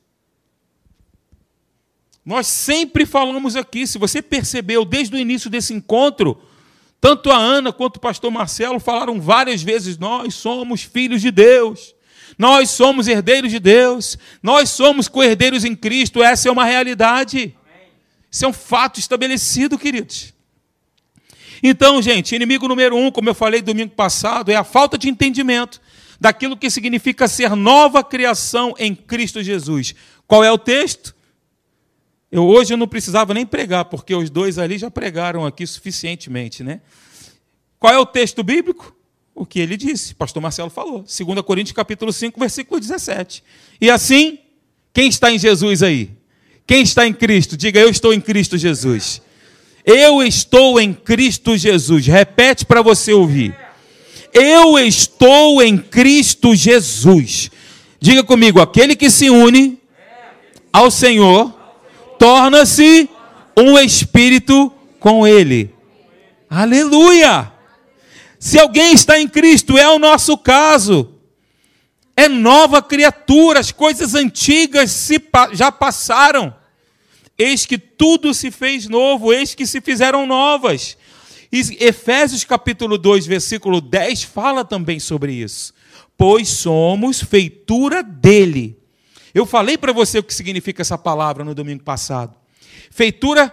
Nós 2.24 2.46
sempre 2.46 3.04
falamos 3.04 3.54
aqui, 3.54 3.86
se 3.86 3.98
você 3.98 4.22
percebeu 4.22 4.84
desde 4.84 5.14
o 5.14 5.18
início 5.18 5.50
desse 5.50 5.74
encontro, 5.74 6.40
tanto 7.04 7.30
a 7.30 7.37
Ana 7.37 7.70
quanto 7.70 7.99
o 7.99 8.00
pastor 8.00 8.30
Marcelo 8.30 8.80
falaram 8.80 9.20
várias 9.20 9.62
vezes: 9.62 9.99
nós 9.99 10.32
somos 10.37 10.84
filhos 10.84 11.20
de 11.20 11.30
Deus, 11.30 11.94
nós 12.38 12.70
somos 12.70 13.06
herdeiros 13.06 13.50
de 13.50 13.58
Deus, 13.58 14.16
nós 14.42 14.70
somos 14.70 15.06
co-herdeiros 15.06 15.66
em 15.66 15.76
Cristo, 15.76 16.23
essa 16.23 16.49
é 16.49 16.50
uma 16.50 16.64
realidade. 16.64 17.54
Isso 18.30 18.46
é 18.46 18.49
um 18.49 18.54
fato 18.54 18.99
estabelecido, 18.99 19.76
queridos. 19.76 20.32
Então, 21.62 22.00
gente, 22.00 22.34
inimigo 22.34 22.66
número 22.66 22.96
um, 22.96 23.11
como 23.11 23.28
eu 23.28 23.34
falei 23.34 23.61
domingo 23.61 23.94
passado, 23.94 24.50
é 24.50 24.56
a 24.56 24.64
falta 24.64 24.96
de 24.96 25.11
entendimento 25.11 25.82
daquilo 26.18 26.56
que 26.56 26.70
significa 26.70 27.28
ser 27.28 27.54
nova 27.54 28.02
criação 28.02 28.75
em 28.78 28.94
Cristo 28.94 29.42
Jesus. 29.42 29.94
Qual 30.26 30.42
é 30.42 30.50
o 30.50 30.56
texto? 30.56 31.13
Eu 32.34 32.48
hoje 32.48 32.74
eu 32.74 32.76
não 32.76 32.88
precisava 32.88 33.32
nem 33.32 33.46
pregar, 33.46 33.84
porque 33.84 34.12
os 34.12 34.28
dois 34.28 34.58
ali 34.58 34.76
já 34.76 34.90
pregaram 34.90 35.46
aqui 35.46 35.64
suficientemente, 35.64 36.64
né? 36.64 36.80
Qual 37.78 37.94
é 37.94 37.96
o 37.96 38.04
texto 38.04 38.42
bíblico? 38.42 38.92
O 39.32 39.46
que 39.46 39.60
ele 39.60 39.76
disse, 39.76 40.16
pastor 40.16 40.42
Marcelo 40.42 40.68
falou. 40.68 41.04
2 41.04 41.42
Coríntios 41.42 41.76
capítulo 41.76 42.12
5, 42.12 42.40
versículo 42.40 42.80
17. 42.80 43.44
E 43.80 43.88
assim, 43.88 44.40
quem 44.92 45.08
está 45.08 45.30
em 45.30 45.38
Jesus 45.38 45.80
aí? 45.80 46.10
Quem 46.66 46.82
está 46.82 47.06
em 47.06 47.12
Cristo? 47.12 47.56
Diga, 47.56 47.78
eu 47.78 47.88
estou 47.88 48.12
em 48.12 48.20
Cristo 48.20 48.58
Jesus. 48.58 49.22
Eu 49.84 50.20
estou 50.20 50.80
em 50.80 50.92
Cristo 50.92 51.56
Jesus. 51.56 52.04
Repete 52.04 52.66
para 52.66 52.82
você 52.82 53.12
ouvir. 53.12 53.56
Eu 54.32 54.76
estou 54.76 55.62
em 55.62 55.78
Cristo 55.78 56.52
Jesus. 56.56 57.48
Diga 58.00 58.24
comigo, 58.24 58.60
aquele 58.60 58.96
que 58.96 59.08
se 59.08 59.30
une 59.30 59.78
ao 60.72 60.90
Senhor 60.90 61.53
torna-se 62.24 63.06
um 63.54 63.78
espírito 63.78 64.72
com 64.98 65.26
ele. 65.26 65.74
Aleluia! 66.48 67.52
Se 68.38 68.58
alguém 68.58 68.94
está 68.94 69.20
em 69.20 69.28
Cristo, 69.28 69.76
é 69.76 69.86
o 69.90 69.98
nosso 69.98 70.38
caso. 70.38 71.16
É 72.16 72.26
nova 72.26 72.80
criatura, 72.80 73.60
as 73.60 73.70
coisas 73.70 74.14
antigas 74.14 74.90
se, 74.90 75.22
já 75.52 75.70
passaram. 75.70 76.56
Eis 77.36 77.66
que 77.66 77.76
tudo 77.76 78.32
se 78.32 78.50
fez 78.50 78.88
novo, 78.88 79.30
eis 79.30 79.54
que 79.54 79.66
se 79.66 79.82
fizeram 79.82 80.24
novas. 80.24 80.96
E 81.52 81.60
Efésios 81.78 82.42
capítulo 82.42 82.96
2, 82.96 83.26
versículo 83.26 83.82
10 83.82 84.22
fala 84.22 84.64
também 84.64 84.98
sobre 84.98 85.34
isso. 85.34 85.74
Pois 86.16 86.48
somos 86.48 87.20
feitura 87.20 88.02
dele 88.02 88.78
eu 89.34 89.44
falei 89.44 89.76
para 89.76 89.92
você 89.92 90.20
o 90.20 90.22
que 90.22 90.32
significa 90.32 90.80
essa 90.80 90.96
palavra 90.96 91.44
no 91.44 91.54
domingo 91.54 91.82
passado. 91.82 92.36
Feitura 92.90 93.52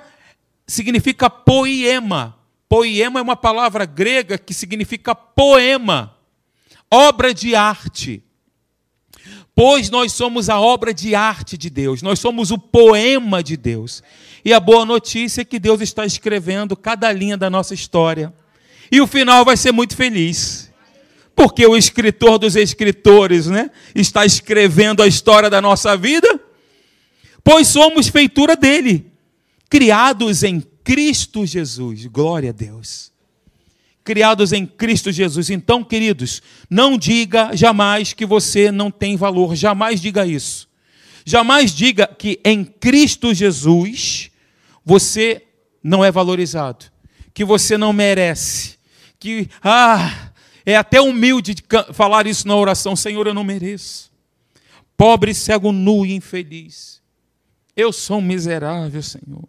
significa 0.68 1.30
poema. 1.30 2.38
Poema 2.70 3.20
é 3.20 3.24
uma 3.24 3.36
palavra 3.36 3.84
grega 3.84 4.38
que 4.38 4.54
significa 4.54 5.14
poema, 5.14 6.16
obra 6.90 7.34
de 7.34 7.54
arte. 7.56 8.24
Pois 9.54 9.90
nós 9.90 10.14
somos 10.14 10.50
a 10.50 10.60
obra 10.60 10.94
de 10.94 11.14
arte 11.14 11.58
de 11.58 11.70
Deus, 11.70 12.02
nós 12.02 12.20
somos 12.20 12.52
o 12.52 12.58
poema 12.58 13.44
de 13.44 13.58
Deus. 13.58 14.02
E 14.46 14.54
a 14.54 14.60
boa 14.60 14.86
notícia 14.86 15.42
é 15.42 15.46
que 15.46 15.60
Deus 15.60 15.82
está 15.82 16.06
escrevendo 16.06 16.78
cada 16.78 17.12
linha 17.12 17.36
da 17.36 17.50
nossa 17.50 17.74
história. 17.74 18.34
E 18.90 19.02
o 19.02 19.08
final 19.08 19.44
vai 19.44 19.58
ser 19.58 19.72
muito 19.74 19.96
feliz 19.96 20.71
porque 21.42 21.66
o 21.66 21.76
escritor 21.76 22.38
dos 22.38 22.56
escritores 22.56 23.48
né, 23.48 23.72
está 23.96 24.24
escrevendo 24.24 25.02
a 25.02 25.08
história 25.08 25.50
da 25.50 25.60
nossa 25.60 25.98
vida, 25.98 26.40
pois 27.44 27.68
somos 27.68 28.08
feitura 28.10 28.56
dele, 28.56 29.12
criados 29.68 30.44
em 30.44 30.62
Cristo 30.84 31.44
Jesus. 31.44 32.06
Glória 32.06 32.52
a 32.52 32.54
Deus. 32.54 33.12
Criados 34.04 34.54
em 34.54 34.68
Cristo 34.68 35.12
Jesus. 35.12 35.50
Então, 35.50 35.84
queridos, 35.84 36.44
não 36.70 36.96
diga 36.96 37.56
jamais 37.56 38.14
que 38.14 38.24
você 38.24 38.72
não 38.72 38.92
tem 38.92 39.18
valor, 39.18 39.56
jamais 39.56 40.00
diga 40.00 40.28
isso. 40.28 40.70
Jamais 41.26 41.74
diga 41.74 42.06
que 42.06 42.40
em 42.46 42.64
Cristo 42.64 43.34
Jesus 43.34 44.30
você 44.86 45.42
não 45.84 46.06
é 46.06 46.12
valorizado, 46.12 46.86
que 47.34 47.44
você 47.44 47.80
não 47.80 47.92
merece, 47.92 48.78
que, 49.20 49.50
ah, 49.64 50.31
é 50.66 50.76
até 50.76 51.02
humilde 51.02 51.56
de 51.56 51.64
falar 51.94 52.28
isso 52.28 52.48
na 52.48 52.56
oração: 52.56 52.96
Senhor, 52.96 53.28
eu 53.28 53.34
não 53.34 53.44
mereço. 53.44 54.12
Pobre, 54.96 55.34
cego, 55.34 55.72
nu 55.72 56.06
e 56.06 56.14
infeliz. 56.14 57.02
Eu 57.76 57.92
sou 57.92 58.20
um 58.20 58.22
miserável, 58.22 59.02
Senhor. 59.02 59.48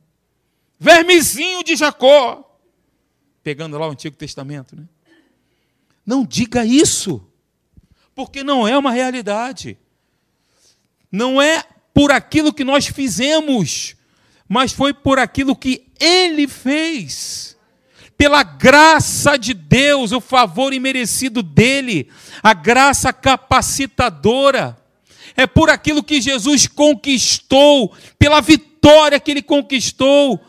Vermezinho 0.79 1.63
de 1.63 1.77
Jacó. 1.77 2.59
Pegando 3.43 3.77
lá 3.77 3.89
o 3.89 3.91
Antigo 3.91 4.17
Testamento, 4.17 4.77
né? 4.77 4.85
Não 6.05 6.25
diga 6.25 6.65
isso, 6.65 7.25
porque 8.15 8.43
não 8.43 8.67
é 8.67 8.77
uma 8.77 8.91
realidade. 8.91 9.79
Não 11.11 11.41
é 11.41 11.63
por 11.93 12.11
aquilo 12.11 12.53
que 12.53 12.65
nós 12.65 12.87
fizemos, 12.87 13.95
mas 14.49 14.73
foi 14.73 14.93
por 14.93 15.19
aquilo 15.19 15.55
que 15.55 15.87
ele 16.01 16.49
fez 16.49 17.52
pela 18.17 18.43
graça 18.43 19.37
de 19.37 19.55
Deus, 19.55 20.13
o 20.13 20.21
favor 20.21 20.73
imerecido 20.73 21.43
dele, 21.43 22.09
a 22.43 22.55
graça 22.55 23.13
capacitadora. 23.13 24.79
É 25.37 25.47
por 25.47 25.71
aquilo 25.71 26.03
que 26.03 26.21
Jesus 26.21 26.67
conquistou, 26.67 27.93
pela 28.19 28.41
vitória 28.41 29.19
que 29.19 29.31
ele 29.31 29.43
conquistou. 29.43 30.41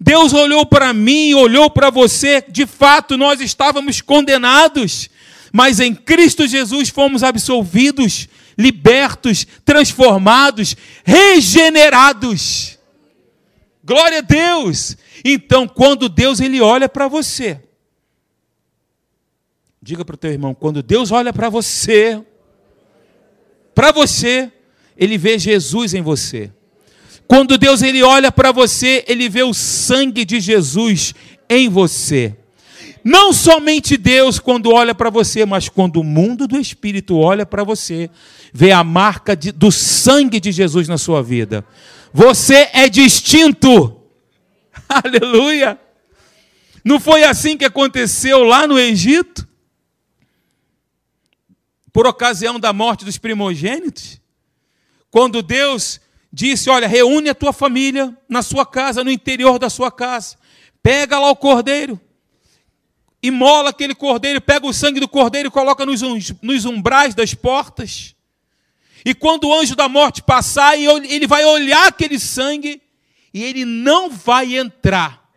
Deus 0.00 0.32
olhou 0.32 0.66
para 0.66 0.92
mim, 0.92 1.32
olhou 1.34 1.70
para 1.70 1.88
você, 1.88 2.44
de 2.48 2.66
fato 2.66 3.16
nós 3.16 3.40
estávamos 3.40 4.00
condenados, 4.00 5.08
mas 5.52 5.78
em 5.78 5.94
Cristo 5.94 6.46
Jesus 6.46 6.88
fomos 6.88 7.22
absolvidos, 7.22 8.28
libertos, 8.58 9.46
transformados, 9.64 10.76
regenerados. 11.04 12.78
Glória 13.84 14.18
a 14.18 14.22
Deus! 14.22 14.96
Então, 15.24 15.68
quando 15.68 16.08
Deus 16.08 16.40
ele 16.40 16.60
olha 16.60 16.88
para 16.88 17.08
você, 17.08 17.60
diga 19.80 20.04
para 20.04 20.14
o 20.14 20.18
teu 20.18 20.30
irmão, 20.30 20.54
quando 20.54 20.82
Deus 20.82 21.10
olha 21.10 21.32
para 21.32 21.48
você, 21.48 22.22
para 23.74 23.92
você, 23.92 24.50
ele 24.96 25.16
vê 25.16 25.38
Jesus 25.38 25.94
em 25.94 26.02
você. 26.02 26.50
Quando 27.26 27.56
Deus 27.56 27.82
ele 27.82 28.02
olha 28.02 28.30
para 28.30 28.52
você, 28.52 29.04
ele 29.08 29.28
vê 29.28 29.42
o 29.42 29.54
sangue 29.54 30.24
de 30.24 30.40
Jesus 30.40 31.14
em 31.48 31.68
você. 31.68 32.36
Não 33.04 33.32
somente 33.32 33.96
Deus 33.96 34.38
quando 34.38 34.70
olha 34.70 34.94
para 34.94 35.10
você, 35.10 35.44
mas 35.44 35.68
quando 35.68 35.96
o 35.96 36.04
mundo 36.04 36.46
do 36.46 36.58
Espírito 36.58 37.16
olha 37.16 37.44
para 37.44 37.64
você, 37.64 38.08
vê 38.52 38.70
a 38.70 38.84
marca 38.84 39.34
de, 39.34 39.50
do 39.50 39.72
sangue 39.72 40.38
de 40.38 40.52
Jesus 40.52 40.86
na 40.86 40.98
sua 40.98 41.22
vida. 41.22 41.64
Você 42.12 42.68
é 42.72 42.88
distinto. 42.88 44.01
Aleluia! 45.04 45.80
Não 46.84 47.00
foi 47.00 47.24
assim 47.24 47.56
que 47.56 47.64
aconteceu 47.64 48.42
lá 48.42 48.66
no 48.66 48.78
Egito? 48.78 49.48
Por 51.92 52.06
ocasião 52.06 52.58
da 52.58 52.72
morte 52.72 53.04
dos 53.04 53.18
primogênitos? 53.18 54.20
Quando 55.10 55.42
Deus 55.42 56.00
disse: 56.32 56.68
Olha, 56.68 56.86
reúne 56.86 57.28
a 57.30 57.34
tua 57.34 57.52
família 57.52 58.16
na 58.28 58.42
sua 58.42 58.66
casa, 58.66 59.04
no 59.04 59.10
interior 59.10 59.58
da 59.58 59.70
sua 59.70 59.90
casa, 59.90 60.36
pega 60.82 61.18
lá 61.18 61.30
o 61.30 61.36
cordeiro, 61.36 62.00
imola 63.22 63.70
aquele 63.70 63.94
cordeiro, 63.94 64.40
pega 64.40 64.66
o 64.66 64.72
sangue 64.72 65.00
do 65.00 65.08
cordeiro 65.08 65.48
e 65.48 65.52
coloca 65.52 65.86
nos, 65.86 66.02
nos 66.42 66.64
umbrais 66.64 67.14
das 67.14 67.32
portas. 67.34 68.14
E 69.04 69.14
quando 69.14 69.48
o 69.48 69.54
anjo 69.54 69.74
da 69.74 69.88
morte 69.88 70.22
passar, 70.22 70.78
ele 70.78 71.26
vai 71.26 71.44
olhar 71.44 71.88
aquele 71.88 72.18
sangue 72.18 72.81
e 73.32 73.42
ele 73.42 73.64
não 73.64 74.10
vai 74.10 74.56
entrar. 74.56 75.30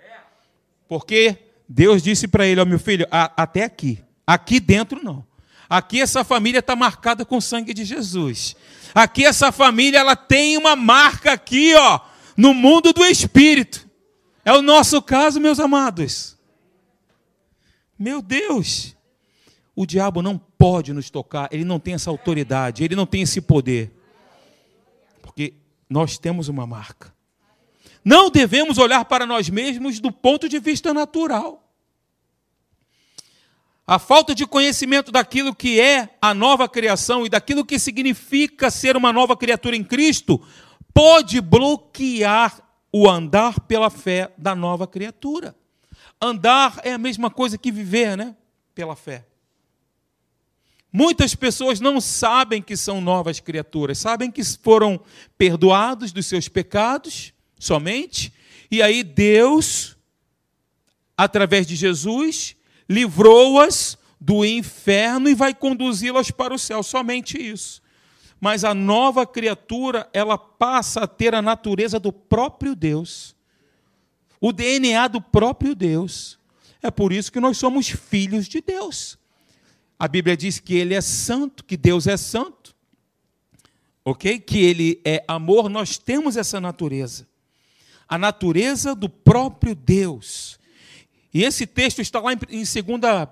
Porque 0.88 1.38
Deus 1.68 2.04
disse 2.04 2.28
para 2.28 2.46
ele: 2.46 2.60
Ó 2.60 2.64
oh, 2.64 2.68
meu 2.68 2.80
filho, 2.80 3.08
até 3.12 3.64
aqui. 3.64 4.04
Aqui 4.26 4.60
dentro 4.60 5.04
não. 5.04 5.26
Aqui 5.70 6.02
essa 6.02 6.24
família 6.24 6.60
está 6.60 6.76
marcada 6.76 7.26
com 7.26 7.38
o 7.38 7.42
sangue 7.42 7.74
de 7.74 7.84
Jesus. 7.84 8.56
Aqui 8.94 9.26
essa 9.26 9.52
família 9.52 10.00
ela 10.00 10.16
tem 10.16 10.58
uma 10.58 10.76
marca 10.76 11.34
aqui, 11.34 11.74
ó, 11.76 12.00
no 12.38 12.54
mundo 12.54 12.94
do 12.94 13.04
espírito. 13.04 13.88
É 14.44 14.54
o 14.54 14.62
nosso 14.62 15.02
caso, 15.02 15.40
meus 15.40 15.60
amados. 15.60 16.38
Meu 17.98 18.22
Deus! 18.22 18.96
O 19.76 19.86
diabo 19.86 20.22
não 20.22 20.38
pode 20.38 20.94
nos 20.94 21.10
tocar, 21.10 21.50
ele 21.52 21.66
não 21.66 21.80
tem 21.80 21.96
essa 21.96 22.10
autoridade, 22.10 22.84
ele 22.84 22.96
não 22.96 23.06
tem 23.06 23.24
esse 23.24 23.42
poder. 23.42 23.92
Porque 25.22 25.56
nós 25.90 26.18
temos 26.18 26.48
uma 26.48 26.66
marca. 26.66 27.15
Não 28.06 28.30
devemos 28.30 28.78
olhar 28.78 29.04
para 29.06 29.26
nós 29.26 29.50
mesmos 29.50 30.00
do 30.00 30.12
ponto 30.12 30.48
de 30.48 30.60
vista 30.60 30.94
natural. 30.94 31.64
A 33.88 33.98
falta 33.98 34.36
de 34.36 34.46
conhecimento 34.46 35.12
daquilo 35.12 35.56
que 35.56 35.82
é 35.82 36.16
a 36.22 36.32
nova 36.32 36.70
criação 36.70 37.26
e 37.26 37.30
daquilo 37.30 37.66
que 37.66 37.80
significa 37.80 38.70
ser 38.70 38.96
uma 38.96 39.12
nova 39.12 39.36
criatura 39.36 39.76
em 39.76 39.84
Cristo 39.84 40.40
pode 40.94 41.42
bloquear 41.42 42.62
o 42.94 43.10
andar 43.10 43.60
pela 43.62 43.90
fé 43.90 44.32
da 44.38 44.54
nova 44.54 44.88
criatura. 44.88 45.56
Andar 46.22 46.80
é 46.84 46.94
a 46.94 46.98
mesma 47.00 47.32
coisa 47.32 47.58
que 47.58 47.72
viver, 47.72 48.16
né? 48.16 48.36
Pela 48.76 48.96
fé. 48.96 49.26
Muitas 50.92 51.36
pessoas 51.36 51.80
não 51.80 52.00
sabem 52.00 52.62
que 52.62 52.78
são 52.78 53.02
novas 53.02 53.40
criaturas, 53.40 53.98
sabem 53.98 54.32
que 54.32 54.44
foram 54.44 55.00
perdoados 55.38 56.12
dos 56.12 56.26
seus 56.28 56.48
pecados 56.48 57.35
somente, 57.60 58.34
e 58.70 58.82
aí 58.82 59.04
Deus, 59.04 59.96
através 61.18 61.66
de 61.66 61.76
Jesus, 61.76 62.56
livrou-as 62.90 63.98
do 64.20 64.44
inferno 64.44 65.30
e 65.30 65.36
vai 65.36 65.54
conduzi-las 65.54 66.32
para 66.32 66.54
o 66.54 66.60
céu, 66.60 66.82
somente 66.82 67.38
isso. 67.38 67.82
Mas 68.40 68.64
a 68.64 68.74
nova 68.74 69.26
criatura, 69.26 70.10
ela 70.14 70.38
passa 70.38 71.02
a 71.02 71.08
ter 71.08 71.34
a 71.34 71.42
natureza 71.42 72.00
do 72.00 72.12
próprio 72.12 72.76
Deus, 72.76 73.36
o 74.40 74.52
DNA 74.52 75.08
do 75.08 75.22
próprio 75.22 75.74
Deus. 75.74 76.38
É 76.82 76.92
por 76.92 77.12
isso 77.12 77.32
que 77.32 77.40
nós 77.40 77.58
somos 77.58 77.90
filhos 77.90 78.48
de 78.48 78.62
Deus. 78.62 79.18
A 79.98 80.08
Bíblia 80.08 80.36
diz 80.36 80.60
que 80.60 80.76
ele 80.76 80.94
é 80.94 81.02
santo, 81.02 81.64
que 81.64 81.78
Deus 81.78 82.06
é 82.06 82.18
santo, 82.18 82.76
ok? 84.04 84.40
Que 84.40 84.60
ele 84.60 85.02
é 85.06 85.24
amor, 85.28 85.70
nós 85.70 85.98
temos 85.98 86.36
essa 86.36 86.60
natureza, 86.60 87.28
a 88.08 88.18
natureza 88.18 88.94
do 88.96 89.10
próprio 89.10 89.76
Deus. 89.76 90.60
E 91.34 91.44
esse 91.44 91.68
texto 91.68 92.00
está 92.00 92.20
lá 92.20 92.32
em 92.32 92.38
2 92.38 92.66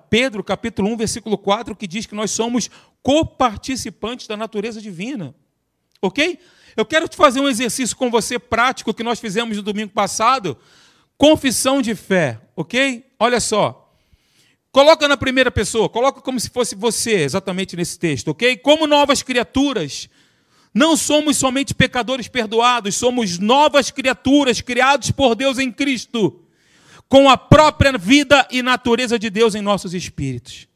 Pedro, 0.09 0.43
capítulo 0.43 0.89
1, 0.89 0.97
versículo 0.97 1.37
4, 1.37 1.75
que 1.75 1.87
diz 1.87 2.05
que 2.05 2.15
nós 2.15 2.31
somos 2.31 2.69
coparticipantes 3.01 4.27
da 4.27 4.35
natureza 4.35 4.81
divina. 4.81 5.33
Ok? 6.01 6.37
Eu 6.75 6.85
quero 6.85 7.07
te 7.07 7.15
fazer 7.15 7.39
um 7.39 7.47
exercício 7.47 7.95
com 7.95 8.09
você 8.09 8.37
prático 8.37 8.93
que 8.93 9.03
nós 9.03 9.19
fizemos 9.19 9.55
no 9.55 9.63
domingo 9.63 9.91
passado. 9.93 10.57
Confissão 11.17 11.81
de 11.81 11.95
fé, 11.95 12.41
ok? 12.55 13.05
Olha 13.19 13.39
só. 13.39 13.95
Coloca 14.71 15.07
na 15.07 15.15
primeira 15.15 15.51
pessoa, 15.51 15.87
coloca 15.87 16.19
como 16.19 16.39
se 16.39 16.49
fosse 16.49 16.75
você, 16.75 17.21
exatamente 17.21 17.77
nesse 17.77 17.97
texto, 17.97 18.29
ok? 18.29 18.57
Como 18.57 18.87
novas 18.87 19.21
criaturas. 19.21 20.09
Não 20.73 20.97
somos 20.97 21.37
somente 21.37 21.73
pecadores 21.73 22.27
perdoados, 22.27 22.95
somos 22.95 23.37
novas 23.37 23.91
criaturas 23.91 24.59
criados 24.61 25.11
por 25.11 25.35
Deus 25.35 25.59
em 25.59 25.71
Cristo, 25.71 26.41
com 27.07 27.29
a 27.29 27.37
própria 27.37 27.97
vida 27.97 28.47
e 28.49 28.63
natureza 28.63 29.19
de 29.19 29.29
Deus 29.29 29.53
em 29.53 29.61
nossos 29.61 29.93
espíritos. 29.93 30.67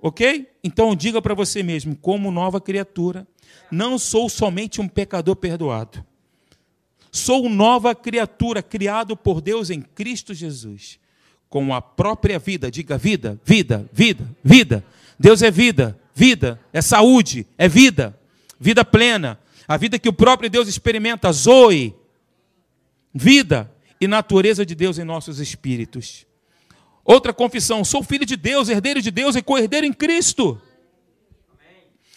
Ok? 0.00 0.48
Então 0.62 0.94
diga 0.94 1.20
para 1.20 1.34
você 1.34 1.62
mesmo, 1.62 1.96
como 1.96 2.30
nova 2.30 2.60
criatura, 2.60 3.26
não 3.70 3.98
sou 3.98 4.28
somente 4.28 4.80
um 4.80 4.86
pecador 4.86 5.36
perdoado. 5.36 6.04
Sou 7.10 7.48
nova 7.48 7.94
criatura, 7.94 8.62
criado 8.62 9.16
por 9.16 9.40
Deus 9.40 9.68
em 9.68 9.82
Cristo 9.82 10.32
Jesus 10.32 11.00
com 11.52 11.74
a 11.74 11.82
própria 11.82 12.38
vida. 12.38 12.70
Diga 12.70 12.96
vida, 12.96 13.38
vida, 13.44 13.86
vida, 13.92 14.24
vida. 14.42 14.82
Deus 15.18 15.42
é 15.42 15.50
vida, 15.50 16.00
vida, 16.14 16.58
é 16.72 16.80
saúde, 16.80 17.46
é 17.58 17.68
vida, 17.68 18.18
vida 18.62 18.84
plena. 18.84 19.40
A 19.66 19.76
vida 19.76 19.98
que 19.98 20.08
o 20.08 20.12
próprio 20.12 20.48
Deus 20.48 20.68
experimenta, 20.68 21.32
zoe, 21.32 21.94
vida 23.12 23.70
e 24.00 24.06
natureza 24.06 24.64
de 24.64 24.74
Deus 24.74 24.98
em 24.98 25.04
nossos 25.04 25.40
espíritos. 25.40 26.26
Outra 27.04 27.32
confissão: 27.32 27.84
sou 27.84 28.02
filho 28.02 28.24
de 28.24 28.36
Deus, 28.36 28.68
herdeiro 28.68 29.02
de 29.02 29.10
Deus 29.10 29.34
e 29.34 29.42
co-herdeiro 29.42 29.86
em 29.86 29.92
Cristo. 29.92 30.60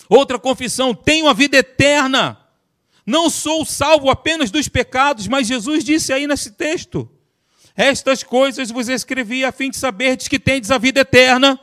Outra 0.07 0.37
confissão: 0.37 0.93
tenho 0.93 1.27
a 1.27 1.33
vida 1.33 1.57
eterna. 1.57 2.39
Não 3.05 3.29
sou 3.29 3.65
salvo 3.65 4.09
apenas 4.09 4.49
dos 4.49 4.67
pecados, 4.67 5.27
mas 5.27 5.47
Jesus 5.47 5.83
disse 5.83 6.13
aí 6.13 6.27
nesse 6.27 6.51
texto: 6.51 7.09
estas 7.75 8.23
coisas 8.23 8.69
vos 8.69 8.87
escrevi 8.87 9.43
a 9.43 9.51
fim 9.51 9.69
de 9.69 9.77
saberdes 9.77 10.27
que 10.27 10.39
tendes 10.39 10.71
a 10.71 10.77
vida 10.77 11.01
eterna. 11.01 11.59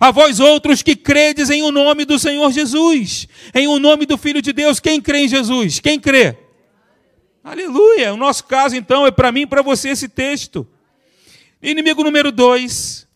A 0.00 0.10
vós 0.10 0.40
outros 0.40 0.82
que 0.82 0.96
credes 0.96 1.50
em 1.50 1.62
o 1.62 1.70
nome 1.70 2.04
do 2.04 2.18
Senhor 2.18 2.50
Jesus, 2.52 3.28
em 3.54 3.66
o 3.68 3.78
nome 3.78 4.06
do 4.06 4.18
Filho 4.18 4.42
de 4.42 4.52
Deus, 4.52 4.80
quem 4.80 5.00
crê 5.00 5.20
em 5.20 5.28
Jesus? 5.28 5.78
Quem 5.80 6.00
crê? 6.00 6.36
Aleluia! 7.42 8.14
O 8.14 8.16
nosso 8.16 8.44
caso, 8.44 8.74
então, 8.74 9.06
é 9.06 9.10
para 9.10 9.30
mim 9.30 9.42
e 9.42 9.46
para 9.46 9.62
você 9.62 9.90
esse 9.90 10.08
texto. 10.08 10.66
Inimigo 11.62 12.02
número 12.02 12.32
dois, 12.32 13.06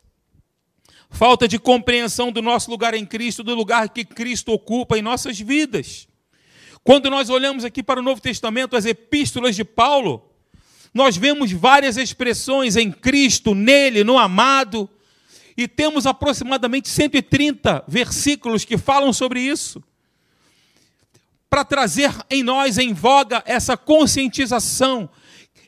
falta 1.11 1.49
de 1.49 1.59
compreensão 1.59 2.31
do 2.31 2.41
nosso 2.41 2.71
lugar 2.71 2.95
em 2.95 3.05
Cristo, 3.05 3.43
do 3.43 3.55
lugar 3.55 3.89
que 3.89 4.05
Cristo 4.05 4.53
ocupa 4.53 4.97
em 4.99 5.03
nossas 5.03 5.39
vidas. 5.39 6.07
Quando 6.85 7.11
nós 7.11 7.29
olhamos 7.29 7.65
aqui 7.65 7.83
para 7.83 8.01
o 8.01 8.03
Novo 8.03 8.21
Testamento, 8.21 8.77
as 8.77 8.87
epístolas 8.87 9.57
de 9.57 9.65
Paulo, 9.65 10.31
nós 10.95 11.17
vemos 11.17 11.53
várias 11.53 11.97
expressões 11.97 12.77
em 12.77 12.91
Cristo, 12.91 13.55
nele, 13.55 14.05
no 14.05 14.19
amado, 14.19 14.89
e 15.59 15.67
temos 15.67 16.07
aproximadamente 16.07 16.89
130 16.89 17.83
versículos 17.89 18.65
que 18.65 18.79
falam 18.79 19.13
sobre 19.13 19.41
isso. 19.41 19.83
Para 21.51 21.65
trazer 21.65 22.15
em 22.31 22.45
nós 22.45 22.79
em 22.79 22.93
voga 22.93 23.43
essa 23.45 23.77
conscientização 23.77 25.11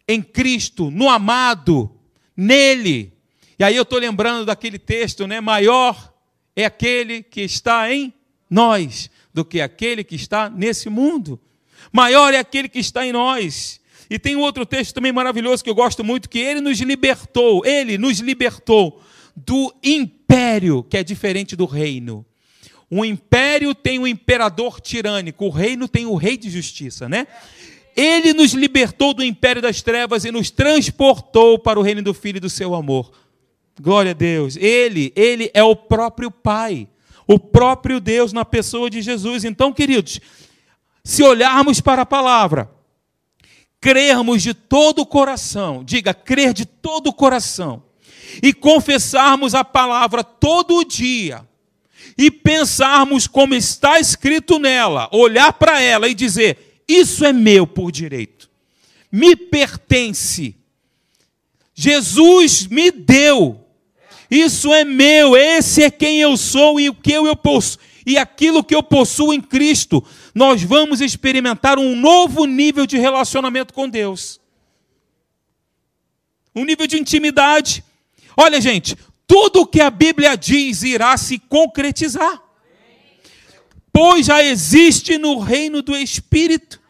em 0.06 0.22
Cristo, 0.22 0.92
no 0.92 1.08
amado, 1.08 1.90
nele. 2.36 3.12
E 3.58 3.64
aí 3.64 3.74
eu 3.74 3.82
estou 3.82 3.98
lembrando 3.98 4.46
daquele 4.46 4.78
texto, 4.78 5.26
né? 5.26 5.40
Maior 5.40 6.14
é 6.54 6.64
aquele 6.64 7.20
que 7.20 7.40
está 7.40 7.92
em 7.92 8.14
nós 8.48 9.10
do 9.34 9.44
que 9.44 9.60
aquele 9.60 10.04
que 10.04 10.14
está 10.14 10.48
nesse 10.48 10.88
mundo. 10.88 11.40
Maior 11.92 12.32
é 12.32 12.38
aquele 12.38 12.68
que 12.68 12.78
está 12.78 13.04
em 13.04 13.10
nós. 13.10 13.80
E 14.08 14.20
tem 14.20 14.36
um 14.36 14.40
outro 14.40 14.64
texto 14.64 14.94
também 14.94 15.10
maravilhoso 15.10 15.64
que 15.64 15.70
eu 15.70 15.74
gosto 15.74 16.04
muito, 16.04 16.28
que 16.30 16.38
ele 16.38 16.60
nos 16.60 16.78
libertou, 16.78 17.66
ele 17.66 17.98
nos 17.98 18.20
libertou 18.20 19.02
do 19.46 19.74
império, 19.82 20.82
que 20.82 20.96
é 20.96 21.04
diferente 21.04 21.56
do 21.56 21.64
reino. 21.64 22.24
O 22.90 23.04
império 23.04 23.74
tem 23.74 23.98
o 23.98 24.02
um 24.02 24.06
imperador 24.06 24.80
tirânico, 24.80 25.44
o 25.46 25.50
reino 25.50 25.86
tem 25.86 26.06
o 26.06 26.16
rei 26.16 26.36
de 26.36 26.50
justiça, 26.50 27.08
né? 27.08 27.26
Ele 27.96 28.32
nos 28.32 28.52
libertou 28.52 29.12
do 29.12 29.22
império 29.22 29.60
das 29.60 29.82
trevas 29.82 30.24
e 30.24 30.30
nos 30.30 30.50
transportou 30.50 31.58
para 31.58 31.78
o 31.78 31.82
reino 31.82 32.02
do 32.02 32.14
Filho 32.14 32.38
e 32.38 32.40
do 32.40 32.50
seu 32.50 32.74
amor. 32.74 33.12
Glória 33.80 34.12
a 34.12 34.14
Deus. 34.14 34.56
Ele, 34.56 35.12
ele 35.16 35.50
é 35.54 35.62
o 35.62 35.76
próprio 35.76 36.30
Pai, 36.30 36.88
o 37.26 37.38
próprio 37.38 38.00
Deus 38.00 38.32
na 38.32 38.44
pessoa 38.44 38.88
de 38.90 39.02
Jesus. 39.02 39.44
Então, 39.44 39.72
queridos, 39.72 40.20
se 41.04 41.22
olharmos 41.22 41.80
para 41.80 42.02
a 42.02 42.06
palavra, 42.06 42.70
crermos 43.80 44.42
de 44.42 44.54
todo 44.54 45.00
o 45.00 45.06
coração, 45.06 45.82
diga, 45.84 46.12
crer 46.12 46.52
de 46.52 46.64
todo 46.64 47.08
o 47.08 47.12
coração, 47.12 47.82
e 48.42 48.52
confessarmos 48.52 49.54
a 49.54 49.64
palavra 49.64 50.22
todo 50.22 50.84
dia, 50.84 51.46
e 52.16 52.30
pensarmos 52.30 53.26
como 53.26 53.54
está 53.54 53.98
escrito 53.98 54.58
nela, 54.58 55.08
olhar 55.12 55.52
para 55.52 55.80
ela 55.80 56.08
e 56.08 56.14
dizer: 56.14 56.82
Isso 56.86 57.24
é 57.24 57.32
meu 57.32 57.66
por 57.66 57.90
direito, 57.90 58.50
me 59.10 59.34
pertence, 59.34 60.56
Jesus 61.74 62.66
me 62.66 62.90
deu, 62.90 63.64
isso 64.30 64.72
é 64.72 64.84
meu, 64.84 65.36
esse 65.36 65.82
é 65.82 65.90
quem 65.90 66.20
eu 66.20 66.36
sou 66.36 66.78
e 66.78 66.88
o 66.88 66.94
que 66.94 67.12
eu 67.12 67.34
possuo, 67.36 67.80
e 68.06 68.18
aquilo 68.18 68.64
que 68.64 68.74
eu 68.74 68.82
possuo 68.82 69.32
em 69.32 69.40
Cristo 69.40 70.04
nós 70.34 70.62
vamos 70.62 71.00
experimentar 71.00 71.78
um 71.78 71.96
novo 71.96 72.44
nível 72.44 72.86
de 72.86 72.96
relacionamento 72.96 73.74
com 73.74 73.88
Deus. 73.88 74.40
Um 76.54 76.64
nível 76.64 76.86
de 76.86 76.98
intimidade. 76.98 77.84
Olha, 78.36 78.60
gente, 78.60 78.96
tudo 79.26 79.60
o 79.60 79.66
que 79.66 79.80
a 79.80 79.90
Bíblia 79.90 80.36
diz 80.36 80.82
irá 80.82 81.16
se 81.16 81.38
concretizar. 81.38 82.42
Pois 83.92 84.26
já 84.26 84.42
existe 84.42 85.18
no 85.18 85.38
reino 85.38 85.82
do 85.82 85.96
Espírito. 85.96 86.80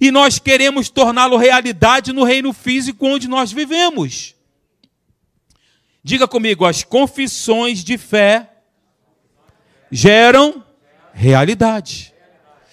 E 0.00 0.10
nós 0.10 0.38
queremos 0.38 0.88
torná-lo 0.88 1.36
realidade 1.36 2.12
no 2.12 2.24
reino 2.24 2.52
físico 2.52 3.06
onde 3.06 3.28
nós 3.28 3.52
vivemos. 3.52 4.34
Diga 6.02 6.26
comigo, 6.26 6.64
as 6.64 6.82
confissões 6.82 7.84
de 7.84 7.98
fé 7.98 8.50
geram 9.90 10.64
realidade. 11.12 12.14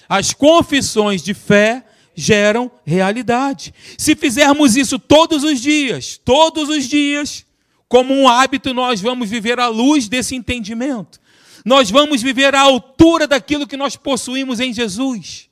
As 0.08 0.34
confissões 0.34 1.22
de 1.22 1.34
fé 1.34 1.84
geram 2.16 2.72
realidade. 2.86 3.74
Se 3.98 4.16
fizermos 4.16 4.78
isso 4.78 4.98
todos 4.98 5.44
os 5.44 5.60
dias, 5.60 6.20
todos 6.24 6.70
os 6.70 6.86
dias, 6.86 7.47
como 7.88 8.14
um 8.14 8.28
hábito, 8.28 8.74
nós 8.74 9.00
vamos 9.00 9.30
viver 9.30 9.60
à 9.60 9.68
luz 9.68 10.08
desse 10.08 10.36
entendimento. 10.36 11.20
Nós 11.64 11.90
vamos 11.90 12.22
viver 12.22 12.54
à 12.56 12.62
altura 12.62 13.28
daquilo 13.28 13.68
que 13.68 13.78
nós 13.78 13.96
possuímos 13.96 14.60
em 14.60 14.74
Jesus. 14.74 15.50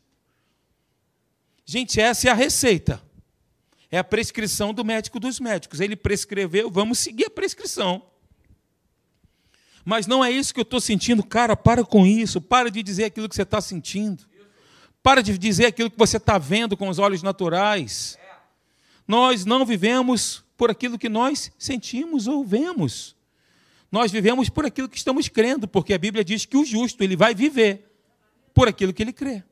Gente, 1.65 1.99
essa 1.99 2.27
é 2.27 2.31
a 2.31 2.35
receita. 2.35 3.01
É 3.89 3.97
a 3.97 4.03
prescrição 4.03 4.73
do 4.73 4.83
médico 4.83 5.19
dos 5.19 5.39
médicos. 5.39 5.79
Ele 5.79 5.95
prescreveu, 5.95 6.69
vamos 6.69 6.99
seguir 6.99 7.25
a 7.25 7.29
prescrição. 7.29 8.03
Mas 9.83 10.07
não 10.07 10.23
é 10.23 10.31
isso 10.31 10.53
que 10.53 10.59
eu 10.59 10.63
estou 10.63 10.79
sentindo. 10.79 11.23
Cara, 11.23 11.55
para 11.55 11.83
com 11.83 12.05
isso. 12.05 12.39
Para 12.41 12.71
de 12.71 12.81
dizer 12.81 13.05
aquilo 13.05 13.27
que 13.27 13.35
você 13.35 13.43
está 13.43 13.59
sentindo. 13.61 14.23
Para 15.03 15.21
de 15.21 15.37
dizer 15.37 15.65
aquilo 15.65 15.91
que 15.91 15.97
você 15.97 16.17
está 16.17 16.37
vendo 16.37 16.77
com 16.77 16.87
os 16.87 16.97
olhos 16.97 17.21
naturais. 17.21 18.17
Nós 19.07 19.45
não 19.45 19.65
vivemos 19.65 20.44
por 20.57 20.71
aquilo 20.71 20.97
que 20.97 21.09
nós 21.09 21.51
sentimos 21.57 22.27
ou 22.27 22.43
vemos. 22.45 23.15
Nós 23.91 24.11
vivemos 24.11 24.49
por 24.49 24.65
aquilo 24.65 24.89
que 24.89 24.97
estamos 24.97 25.27
crendo, 25.27 25.67
porque 25.67 25.93
a 25.93 25.97
Bíblia 25.97 26.23
diz 26.23 26.45
que 26.45 26.57
o 26.57 26.65
justo 26.65 27.03
ele 27.03 27.15
vai 27.15 27.33
viver 27.33 27.91
por 28.53 28.67
aquilo 28.67 28.93
que 28.93 29.03
ele 29.03 29.13
crê. 29.13 29.43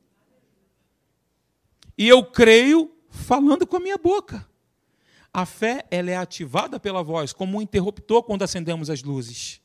E 1.97 2.07
eu 2.07 2.23
creio 2.25 2.91
falando 3.09 3.67
com 3.67 3.77
a 3.77 3.79
minha 3.79 3.97
boca. 3.97 4.47
A 5.33 5.45
fé 5.45 5.85
ela 5.89 6.11
é 6.11 6.17
ativada 6.17 6.79
pela 6.79 7.03
voz, 7.03 7.33
como 7.33 7.57
um 7.57 7.61
interruptor 7.61 8.23
quando 8.23 8.43
acendemos 8.43 8.89
as 8.89 9.01
luzes. 9.01 9.61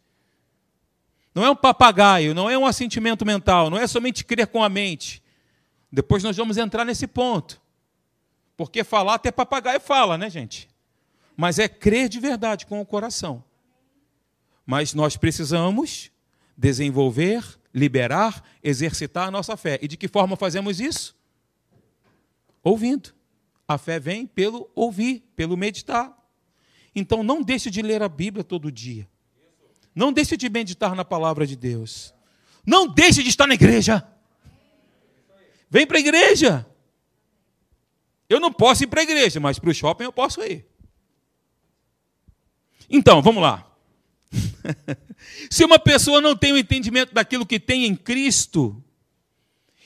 Não 1.35 1.45
é 1.45 1.51
um 1.51 1.57
papagaio, 1.57 2.35
não 2.35 2.49
é 2.49 2.59
um 2.59 2.67
assentimento 2.67 3.25
mental, 3.25 3.71
não 3.71 3.79
é 3.79 3.87
somente 3.87 4.25
crer 4.25 4.47
com 4.47 4.63
a 4.63 4.69
mente. 4.69 5.23
Depois 5.91 6.23
nós 6.23 6.37
vamos 6.37 6.57
entrar 6.57 6.85
nesse 6.85 7.07
ponto. 7.07 7.61
Porque 8.57 8.83
falar 8.83 9.15
até 9.15 9.31
papagaio 9.31 9.81
fala, 9.81 10.19
né, 10.19 10.29
gente? 10.29 10.68
Mas 11.41 11.61
é 11.61 11.69
crer 11.69 12.09
de 12.09 12.19
verdade 12.19 12.67
com 12.67 12.81
o 12.81 12.85
coração. 12.85 13.45
Mas 14.67 14.93
nós 14.93 15.17
precisamos 15.17 16.11
desenvolver, 16.57 17.45
liberar, 17.73 18.43
exercitar 18.61 19.29
a 19.29 19.31
nossa 19.31 19.57
fé. 19.57 19.79
E 19.81 19.87
de 19.87 19.97
que 19.97 20.09
forma 20.09 20.35
fazemos 20.35 20.81
isso? 20.81 21.17
Ouvindo. 22.61 23.15
A 23.69 23.79
fé 23.79 24.01
vem 24.01 24.27
pelo 24.27 24.69
ouvir, 24.75 25.23
pelo 25.37 25.57
meditar. 25.57 26.13
Então 26.93 27.23
não 27.23 27.41
deixe 27.41 27.71
de 27.71 27.83
ler 27.83 28.03
a 28.03 28.09
Bíblia 28.09 28.43
todo 28.43 28.73
dia. 28.73 29.09
Não 29.95 30.13
deixe 30.13 30.37
de 30.37 30.49
meditar 30.49 30.97
na 30.97 31.05
palavra 31.05 31.47
de 31.47 31.55
Deus. 31.55 32.13
Não 32.67 32.89
deixe 32.89 33.23
de 33.23 33.29
estar 33.29 33.47
na 33.47 33.55
igreja. 33.55 34.05
Vem 35.71 35.87
para 35.87 35.99
a 35.99 36.01
igreja. 36.01 36.67
Eu 38.29 38.41
não 38.41 38.53
posso 38.53 38.83
ir 38.83 38.89
para 38.89 39.03
a 39.03 39.05
igreja, 39.05 39.39
mas 39.39 39.61
para 39.61 39.71
o 39.71 39.75
shopping 39.75 40.03
eu 40.03 40.13
posso 40.13 40.43
ir. 40.43 40.67
Então, 42.89 43.21
vamos 43.21 43.43
lá. 43.43 43.67
Se 45.51 45.65
uma 45.65 45.79
pessoa 45.79 46.21
não 46.21 46.37
tem 46.37 46.53
o 46.53 46.59
entendimento 46.59 47.13
daquilo 47.13 47.47
que 47.47 47.61
tem 47.61 47.85
em 47.85 47.95
Cristo, 47.95 48.83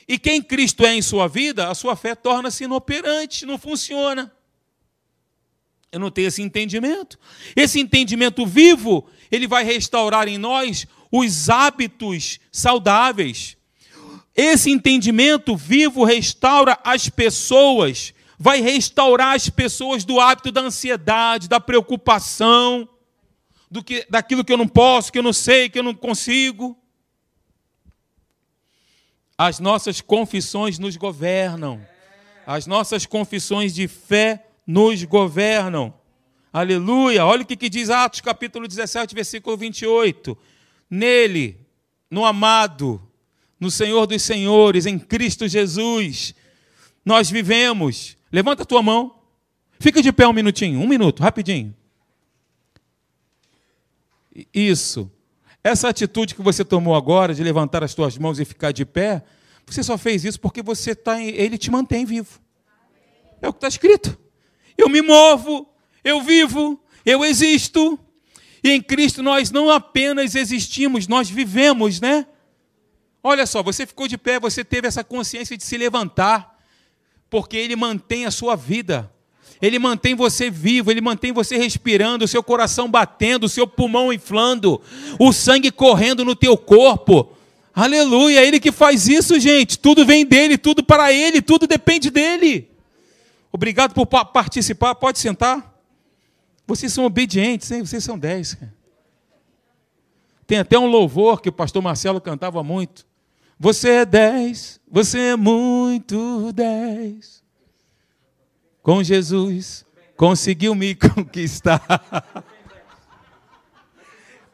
e 0.07 0.19
quem 0.19 0.43
Cristo 0.43 0.85
é 0.85 0.95
em 0.95 1.03
sua 1.03 1.29
vida, 1.29 1.69
a 1.69 1.75
sua 1.75 1.97
fé 1.97 2.15
torna-se 2.15 2.65
inoperante, 2.65 3.47
não 3.47 3.59
funciona. 3.59 4.33
Eu 5.91 6.01
não 6.01 6.11
tenho 6.11 6.29
esse 6.29 6.43
entendimento. 6.43 7.19
Esse 7.55 7.79
entendimento 7.79 8.47
vivo, 8.47 9.07
ele 9.31 9.47
vai 9.47 9.62
restaurar 9.62 10.27
em 10.27 10.38
nós 10.38 10.87
os 11.11 11.51
hábitos 11.51 12.41
saudáveis. 12.51 13.57
Esse 14.35 14.71
entendimento 14.71 15.55
vivo 15.55 16.05
restaura 16.05 16.79
as 16.83 17.11
pessoas 17.11 18.12
vai 18.42 18.61
restaurar 18.61 19.37
as 19.37 19.48
pessoas 19.48 20.05
do 20.05 20.18
hábito 20.18 20.50
da 20.50 20.62
ansiedade, 20.62 21.48
da 21.48 21.61
preocupação, 21.61 22.88
do 23.70 23.85
que, 23.85 24.05
daquilo 24.11 24.44
que 24.44 24.52
eu 24.52 24.57
não 24.57 24.66
posso, 24.66 25.12
que 25.12 25.18
eu 25.20 25.22
não 25.22 25.33
sei, 25.33 25.68
que 25.68 25.78
eu 25.78 25.83
não 25.85 25.94
consigo. 25.94 26.76
As 29.38 29.61
nossas 29.61 30.00
confissões 30.00 30.76
nos 30.76 30.96
governam. 30.96 31.87
As 32.44 32.66
nossas 32.66 33.07
confissões 33.07 33.72
de 33.72 33.87
fé 33.87 34.44
nos 34.66 35.05
governam. 35.05 35.94
Aleluia! 36.52 37.24
Olha 37.24 37.42
o 37.42 37.46
que, 37.46 37.57
que 37.57 37.68
diz 37.68 37.90
Atos 37.90 38.22
capítulo 38.22 38.66
17, 38.66 39.14
versículo 39.14 39.57
28. 39.57 40.37
Nele, 40.90 41.64
no 42.11 42.24
amado, 42.24 43.00
no 43.61 43.70
Senhor 43.70 44.05
dos 44.05 44.20
Senhores, 44.22 44.85
em 44.85 44.98
Cristo 44.98 45.46
Jesus, 45.46 46.35
nós 47.05 47.31
vivemos 47.31 48.20
Levanta 48.33 48.62
a 48.62 48.66
tua 48.66 48.83
mão. 48.83 49.14
Fica 49.79 50.01
de 50.01 50.12
pé 50.12 50.27
um 50.27 50.33
minutinho, 50.33 50.81
um 50.81 50.88
minuto, 50.88 51.23
rapidinho. 51.23 51.75
Isso. 54.55 55.11
Essa 55.62 55.88
atitude 55.88 56.35
que 56.35 56.42
você 56.42 56.64
tomou 56.64 56.95
agora 56.95 57.35
de 57.35 57.42
levantar 57.42 57.85
as 57.85 57.95
tuas 57.95 58.16
mãos 58.16 58.40
e 58.40 58.45
ficar 58.45 58.73
de 58.73 58.85
pé, 58.85 59.23
você 59.66 59.83
só 59.83 59.99
fez 59.99 60.25
isso 60.25 60.40
porque 60.40 60.62
você 60.62 60.95
tá 60.95 61.21
em, 61.21 61.29
ele 61.29 61.59
te 61.59 61.71
mantém 61.71 62.05
vivo. 62.05 62.40
É 63.40 63.49
o 63.49 63.53
que 63.53 63.59
está 63.59 63.68
escrito. 63.68 64.18
Eu 64.79 64.88
me 64.88 65.03
movo, 65.03 65.68
eu 66.03 66.23
vivo, 66.23 66.81
eu 67.05 67.25
existo. 67.25 67.99
E 68.64 68.71
em 68.71 68.81
Cristo 68.81 69.23
nós 69.23 69.51
não 69.51 69.71
apenas 69.71 70.35
existimos, 70.35 71.07
nós 71.07 71.29
vivemos, 71.29 72.01
né? 72.01 72.27
Olha 73.23 73.47
só, 73.47 73.62
você 73.62 73.87
ficou 73.87 74.09
de 74.09 74.16
pé, 74.16 74.40
você 74.40 74.64
teve 74.64 74.88
essa 74.88 75.05
consciência 75.05 75.57
de 75.57 75.64
se 75.64 75.77
levantar 75.77 76.53
porque 77.33 77.57
Ele 77.57 77.75
mantém 77.75 78.27
a 78.27 78.31
sua 78.31 78.55
vida. 78.55 79.11
Ele 79.61 79.79
mantém 79.79 80.14
você 80.14 80.51
vivo, 80.51 80.90
ele 80.90 81.01
mantém 81.01 81.33
você 81.33 81.57
respirando, 81.57 82.25
o 82.25 82.29
seu 82.29 82.42
coração 82.42 82.90
batendo, 82.90 83.45
o 83.45 83.49
seu 83.49 83.64
pulmão 83.64 84.12
inflando, 84.12 84.83
o 85.21 85.33
sangue 85.33 85.71
correndo 85.71 86.25
no 86.25 86.35
teu 86.35 86.59
corpo. 86.59 87.33
Aleluia, 87.73 88.40
é 88.40 88.47
ele 88.47 88.59
que 88.59 88.73
faz 88.73 89.07
isso, 89.07 89.38
gente. 89.38 89.79
Tudo 89.79 90.05
vem 90.05 90.27
dele, 90.27 90.59
tudo 90.59 90.83
para 90.83 91.12
ele, 91.12 91.40
tudo 91.40 91.64
depende 91.64 92.11
dele. 92.11 92.68
Obrigado 93.53 93.95
por 93.95 94.05
participar. 94.05 94.97
Pode 94.97 95.21
sentar. 95.21 95.73
Vocês 96.66 96.92
são 96.92 97.05
obedientes, 97.05 97.71
hein? 97.71 97.87
Vocês 97.87 98.03
são 98.03 98.18
dez. 98.18 98.59
Tem 100.45 100.59
até 100.59 100.77
um 100.77 100.87
louvor 100.87 101.40
que 101.40 101.49
o 101.49 101.53
pastor 101.53 101.81
Marcelo 101.81 102.21
cantava 102.21 102.64
muito. 102.64 103.07
Você 103.62 103.90
é 103.90 104.05
dez, 104.05 104.81
você 104.90 105.18
é 105.20 105.37
muito 105.37 106.53
dez. 106.53 107.44
Com 108.83 109.05
Jesus, 109.05 109.87
conseguiu 110.16 110.75
me 110.75 110.96
conquistar. 111.14 111.81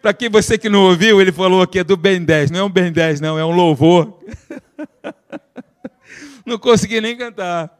Para 0.02 0.12
quem 0.12 0.28
você 0.28 0.58
que 0.58 0.68
não 0.68 0.82
ouviu, 0.82 1.22
ele 1.22 1.32
falou 1.32 1.66
que 1.66 1.78
é 1.78 1.84
do 1.84 1.96
Ben 1.96 2.22
10. 2.22 2.50
Não 2.50 2.60
é 2.60 2.62
um 2.64 2.68
Ben 2.68 2.92
10, 2.92 3.22
não, 3.22 3.38
é 3.38 3.44
um 3.46 3.50
louvor. 3.50 4.22
não 6.44 6.58
consegui 6.58 7.00
nem 7.00 7.16
cantar. 7.16 7.74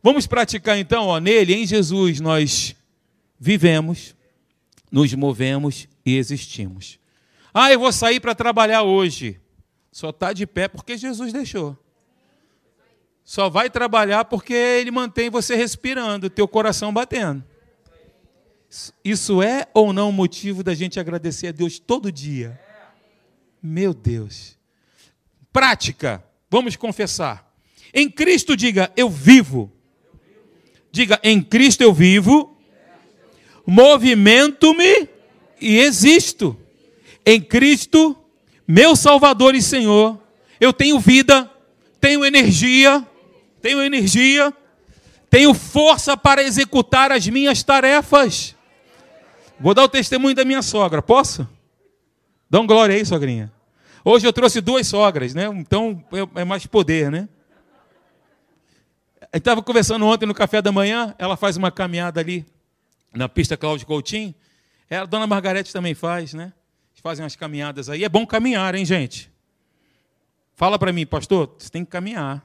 Vamos 0.00 0.28
praticar 0.28 0.78
então, 0.78 1.08
ó, 1.08 1.18
nele, 1.18 1.52
em 1.52 1.66
Jesus, 1.66 2.20
nós 2.20 2.76
vivemos, 3.40 4.14
nos 4.88 5.12
movemos 5.14 5.88
e 6.06 6.16
existimos. 6.16 7.00
Ah, 7.52 7.72
eu 7.72 7.80
vou 7.80 7.90
sair 7.90 8.20
para 8.20 8.36
trabalhar 8.36 8.84
hoje. 8.84 9.40
Só 9.92 10.10
está 10.10 10.32
de 10.32 10.46
pé 10.46 10.68
porque 10.68 10.96
Jesus 10.96 11.32
deixou. 11.32 11.76
Só 13.24 13.48
vai 13.48 13.68
trabalhar 13.68 14.24
porque 14.24 14.52
Ele 14.52 14.90
mantém 14.90 15.30
você 15.30 15.54
respirando, 15.54 16.30
teu 16.30 16.48
coração 16.48 16.92
batendo. 16.92 17.44
Isso 19.04 19.42
é 19.42 19.66
ou 19.74 19.92
não 19.92 20.12
motivo 20.12 20.62
da 20.62 20.74
gente 20.74 21.00
agradecer 21.00 21.48
a 21.48 21.52
Deus 21.52 21.78
todo 21.78 22.12
dia? 22.12 22.60
Meu 23.62 23.92
Deus. 23.92 24.56
Prática. 25.52 26.24
Vamos 26.48 26.76
confessar. 26.76 27.52
Em 27.92 28.08
Cristo 28.08 28.56
diga, 28.56 28.92
eu 28.96 29.10
vivo. 29.10 29.72
Diga, 30.90 31.20
em 31.22 31.42
Cristo 31.42 31.82
eu 31.82 31.92
vivo. 31.92 32.56
Movimento-me 33.66 35.08
e 35.60 35.78
existo. 35.78 36.56
Em 37.24 37.40
Cristo 37.40 38.16
meu 38.70 38.94
Salvador 38.94 39.56
e 39.56 39.60
Senhor, 39.60 40.16
eu 40.60 40.72
tenho 40.72 41.00
vida, 41.00 41.50
tenho 42.00 42.24
energia, 42.24 43.04
tenho 43.60 43.82
energia, 43.82 44.54
tenho 45.28 45.52
força 45.52 46.16
para 46.16 46.40
executar 46.40 47.10
as 47.10 47.26
minhas 47.26 47.64
tarefas. 47.64 48.54
Vou 49.58 49.74
dar 49.74 49.82
o 49.82 49.88
testemunho 49.88 50.36
da 50.36 50.44
minha 50.44 50.62
sogra, 50.62 51.02
posso? 51.02 51.48
Dá 52.48 52.60
um 52.60 52.66
glória 52.66 52.94
aí, 52.94 53.04
sogrinha. 53.04 53.52
Hoje 54.04 54.24
eu 54.24 54.32
trouxe 54.32 54.60
duas 54.60 54.86
sogras, 54.86 55.34
né? 55.34 55.46
Então 55.46 56.04
é, 56.12 56.42
é 56.42 56.44
mais 56.44 56.64
poder, 56.64 57.10
né? 57.10 57.28
Estava 59.32 59.60
conversando 59.64 60.06
ontem 60.06 60.26
no 60.26 60.34
café 60.34 60.62
da 60.62 60.70
manhã, 60.70 61.12
ela 61.18 61.36
faz 61.36 61.56
uma 61.56 61.72
caminhada 61.72 62.20
ali 62.20 62.46
na 63.12 63.28
pista 63.28 63.56
Cláudio 63.56 63.84
Coutinho. 63.84 64.32
Ela, 64.88 65.02
a 65.02 65.06
dona 65.06 65.26
Margarete 65.26 65.72
também 65.72 65.92
faz, 65.92 66.34
né? 66.34 66.52
Fazem 67.00 67.24
umas 67.24 67.36
caminhadas 67.36 67.88
aí. 67.88 68.04
É 68.04 68.08
bom 68.08 68.26
caminhar, 68.26 68.74
hein, 68.74 68.84
gente? 68.84 69.30
Fala 70.54 70.78
para 70.78 70.92
mim, 70.92 71.06
pastor, 71.06 71.54
você 71.58 71.70
tem 71.70 71.84
que 71.84 71.90
caminhar. 71.90 72.44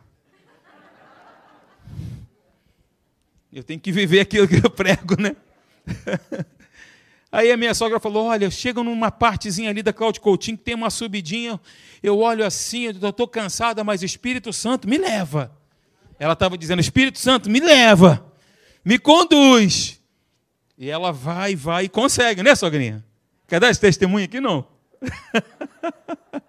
Eu 3.51 3.63
tenho 3.63 3.79
que 3.79 3.91
viver 3.91 4.19
aquilo 4.19 4.47
que 4.47 4.55
eu 4.55 4.69
prego, 4.69 5.15
né? 5.21 5.35
Aí 7.31 7.51
a 7.51 7.57
minha 7.57 7.73
sogra 7.73 7.99
falou: 7.99 8.27
Olha, 8.27 8.49
chega 8.49 8.81
numa 8.81 9.11
partezinha 9.11 9.69
ali 9.69 9.83
da 9.83 9.91
Cláudio 9.91 10.21
Coutinho 10.21 10.57
que 10.57 10.63
tem 10.63 10.75
uma 10.75 10.89
subidinha. 10.89 11.59
Eu 12.01 12.19
olho 12.19 12.45
assim, 12.45 12.83
eu 12.83 13.09
estou 13.09 13.27
cansada, 13.27 13.83
mas 13.83 14.03
Espírito 14.03 14.53
Santo 14.53 14.87
me 14.87 14.97
leva. 14.97 15.51
Ela 16.17 16.31
estava 16.33 16.57
dizendo: 16.57 16.79
Espírito 16.79 17.19
Santo, 17.19 17.49
me 17.49 17.59
leva, 17.59 18.25
me 18.83 18.97
conduz. 18.97 20.01
E 20.77 20.89
ela 20.89 21.11
vai, 21.11 21.55
vai 21.55 21.85
e 21.85 21.89
consegue, 21.89 22.41
né, 22.41 22.55
sogrinha? 22.55 23.03
Quer 23.47 23.59
dar 23.59 23.69
esse 23.69 23.79
testemunho 23.79 24.25
aqui? 24.25 24.39
Não. 24.39 24.67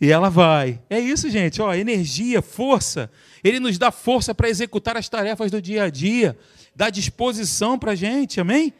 e 0.00 0.10
ela 0.10 0.30
vai. 0.30 0.80
É 0.88 0.98
isso, 0.98 1.28
gente. 1.28 1.60
Ó, 1.60 1.72
energia, 1.74 2.40
força. 2.40 3.10
Ele 3.44 3.60
nos 3.60 3.78
dá 3.78 3.90
força 3.90 4.34
para 4.34 4.48
executar 4.48 4.96
as 4.96 5.08
tarefas 5.08 5.50
do 5.50 5.60
dia 5.60 5.84
a 5.84 5.90
dia, 5.90 6.36
dá 6.74 6.90
disposição 6.90 7.78
para 7.78 7.92
a 7.92 7.94
gente, 7.94 8.40
amém? 8.40 8.72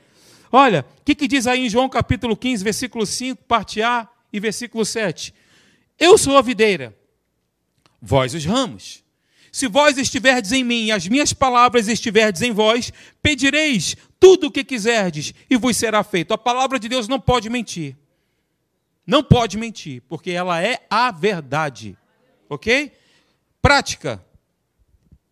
Olha, 0.50 0.84
o 1.00 1.04
que, 1.04 1.14
que 1.14 1.28
diz 1.28 1.46
aí 1.46 1.66
em 1.66 1.70
João 1.70 1.88
capítulo 1.88 2.36
15, 2.36 2.64
versículo 2.64 3.06
5, 3.06 3.44
parte 3.44 3.82
A 3.82 4.08
e 4.32 4.40
versículo 4.40 4.84
7? 4.84 5.34
Eu 5.98 6.16
sou 6.16 6.36
a 6.36 6.42
videira, 6.42 6.96
vós 8.00 8.34
os 8.34 8.44
ramos. 8.44 9.04
Se 9.56 9.68
vós 9.68 9.96
estiverdes 9.96 10.52
em 10.52 10.62
mim 10.62 10.84
e 10.84 10.92
as 10.92 11.08
minhas 11.08 11.32
palavras 11.32 11.88
estiverdes 11.88 12.42
em 12.42 12.52
vós, 12.52 12.92
pedireis 13.22 13.96
tudo 14.20 14.48
o 14.48 14.50
que 14.50 14.62
quiserdes 14.62 15.32
e 15.48 15.56
vos 15.56 15.78
será 15.78 16.04
feito. 16.04 16.34
A 16.34 16.36
palavra 16.36 16.78
de 16.78 16.90
Deus 16.90 17.08
não 17.08 17.18
pode 17.18 17.48
mentir. 17.48 17.96
Não 19.06 19.22
pode 19.22 19.56
mentir, 19.56 20.02
porque 20.10 20.30
ela 20.30 20.62
é 20.62 20.86
a 20.90 21.10
verdade. 21.10 21.96
Ok? 22.50 22.92
Prática. 23.62 24.22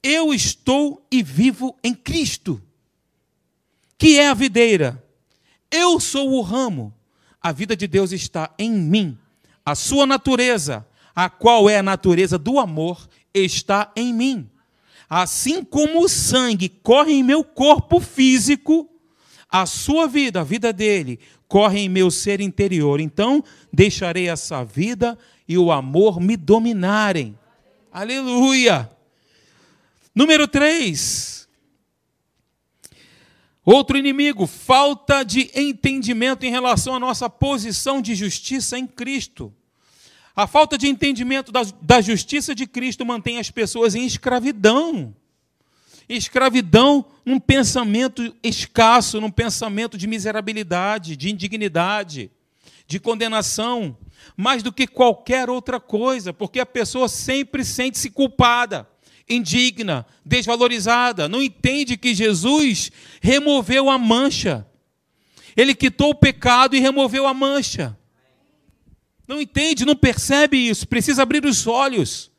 Eu 0.02 0.32
estou 0.32 1.06
e 1.10 1.22
vivo 1.22 1.78
em 1.84 1.92
Cristo, 1.92 2.62
que 3.98 4.18
é 4.18 4.30
a 4.30 4.34
videira. 4.34 5.04
Eu 5.70 6.00
sou 6.00 6.32
o 6.32 6.40
ramo. 6.40 6.94
A 7.42 7.52
vida 7.52 7.76
de 7.76 7.86
Deus 7.86 8.10
está 8.10 8.50
em 8.58 8.70
mim. 8.70 9.18
A 9.66 9.74
sua 9.74 10.06
natureza, 10.06 10.88
a 11.14 11.28
qual 11.28 11.68
é 11.68 11.76
a 11.76 11.82
natureza 11.82 12.38
do 12.38 12.58
amor, 12.58 13.06
está 13.34 13.92
em 13.96 14.14
mim. 14.14 14.48
Assim 15.10 15.62
como 15.62 16.04
o 16.04 16.08
sangue 16.08 16.68
corre 16.68 17.12
em 17.12 17.22
meu 17.22 17.44
corpo 17.44 18.00
físico, 18.00 18.88
a 19.50 19.66
sua 19.66 20.06
vida, 20.06 20.40
a 20.40 20.44
vida 20.44 20.72
dele, 20.72 21.18
corre 21.46 21.80
em 21.80 21.88
meu 21.88 22.10
ser 22.10 22.40
interior. 22.40 23.00
Então, 23.00 23.44
deixarei 23.72 24.28
essa 24.28 24.64
vida 24.64 25.18
e 25.46 25.58
o 25.58 25.70
amor 25.70 26.20
me 26.20 26.36
dominarem. 26.36 27.38
Aleluia! 27.92 28.90
Número 30.14 30.48
3. 30.48 31.48
Outro 33.64 33.96
inimigo, 33.96 34.46
falta 34.46 35.22
de 35.22 35.50
entendimento 35.54 36.44
em 36.44 36.50
relação 36.50 36.94
à 36.94 37.00
nossa 37.00 37.30
posição 37.30 38.02
de 38.02 38.14
justiça 38.14 38.78
em 38.78 38.86
Cristo. 38.86 39.52
A 40.36 40.48
falta 40.48 40.76
de 40.76 40.88
entendimento 40.88 41.52
da, 41.52 41.62
da 41.80 42.00
justiça 42.00 42.54
de 42.54 42.66
Cristo 42.66 43.06
mantém 43.06 43.38
as 43.38 43.50
pessoas 43.50 43.94
em 43.94 44.04
escravidão. 44.04 45.14
Escravidão 46.08 47.04
num 47.24 47.38
pensamento 47.38 48.34
escasso, 48.42 49.20
num 49.20 49.30
pensamento 49.30 49.96
de 49.96 50.06
miserabilidade, 50.06 51.16
de 51.16 51.30
indignidade, 51.30 52.30
de 52.86 52.98
condenação, 52.98 53.96
mais 54.36 54.62
do 54.62 54.72
que 54.72 54.86
qualquer 54.86 55.48
outra 55.48 55.78
coisa, 55.78 56.32
porque 56.32 56.58
a 56.58 56.66
pessoa 56.66 57.08
sempre 57.08 57.64
sente-se 57.64 58.10
culpada, 58.10 58.88
indigna, 59.28 60.04
desvalorizada, 60.24 61.28
não 61.28 61.42
entende 61.42 61.96
que 61.96 62.14
Jesus 62.14 62.90
removeu 63.20 63.88
a 63.88 63.96
mancha. 63.96 64.66
Ele 65.56 65.74
quitou 65.74 66.10
o 66.10 66.14
pecado 66.14 66.74
e 66.74 66.80
removeu 66.80 67.26
a 67.26 67.32
mancha. 67.32 67.96
Não 69.26 69.40
entende, 69.40 69.86
não 69.86 69.96
percebe 69.96 70.56
isso, 70.56 70.86
precisa 70.86 71.22
abrir 71.22 71.44
os 71.44 71.66
olhos 71.66 72.30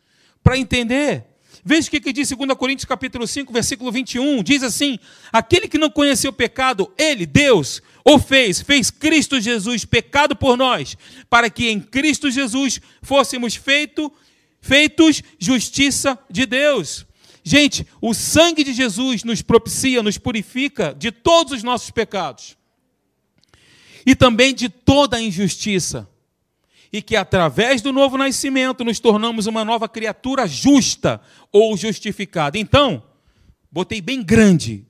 para 0.43 0.57
entender. 0.57 1.25
Veja 1.67 1.87
o 1.87 1.91
que, 1.91 1.99
que 1.99 2.13
diz 2.13 2.29
2 2.29 2.53
Coríntios 2.55 2.85
capítulo 2.85 3.25
5, 3.25 3.51
versículo 3.51 3.91
21, 3.91 4.43
diz 4.43 4.61
assim: 4.61 4.99
aquele 5.33 5.67
que 5.67 5.79
não 5.79 5.89
conheceu 5.89 6.29
o 6.29 6.33
pecado, 6.33 6.93
ele, 6.95 7.25
Deus, 7.25 7.81
o 8.03 8.19
fez, 8.19 8.61
fez 8.61 8.91
Cristo 8.91 9.41
Jesus 9.41 9.83
pecado 9.83 10.35
por 10.35 10.55
nós, 10.55 10.95
para 11.27 11.49
que 11.49 11.67
em 11.67 11.79
Cristo 11.79 12.29
Jesus 12.29 12.79
fôssemos 13.01 13.55
feito, 13.55 14.13
feitos 14.61 15.23
justiça 15.39 16.19
de 16.29 16.45
Deus. 16.45 17.03
Gente, 17.43 17.87
o 17.99 18.13
sangue 18.13 18.63
de 18.63 18.73
Jesus 18.73 19.23
nos 19.23 19.41
propicia, 19.41 20.03
nos 20.03 20.19
purifica 20.19 20.95
de 20.95 21.11
todos 21.11 21.53
os 21.53 21.63
nossos 21.63 21.89
pecados 21.89 22.55
e 24.05 24.15
também 24.15 24.53
de 24.53 24.69
toda 24.69 25.17
a 25.17 25.21
injustiça 25.21 26.07
e 26.95 27.01
que 27.01 27.17
através 27.17 27.81
do 27.81 27.91
novo 27.91 28.17
nascimento 28.17 28.81
nos 28.85 29.01
tornamos 29.01 29.47
uma 29.47 29.65
nova 29.65 29.89
criatura 29.89 30.47
justa 30.47 31.19
ou 31.51 31.75
justificada. 31.75 32.57
Então, 32.57 33.03
botei 33.69 33.99
bem 33.99 34.23
grande, 34.23 34.87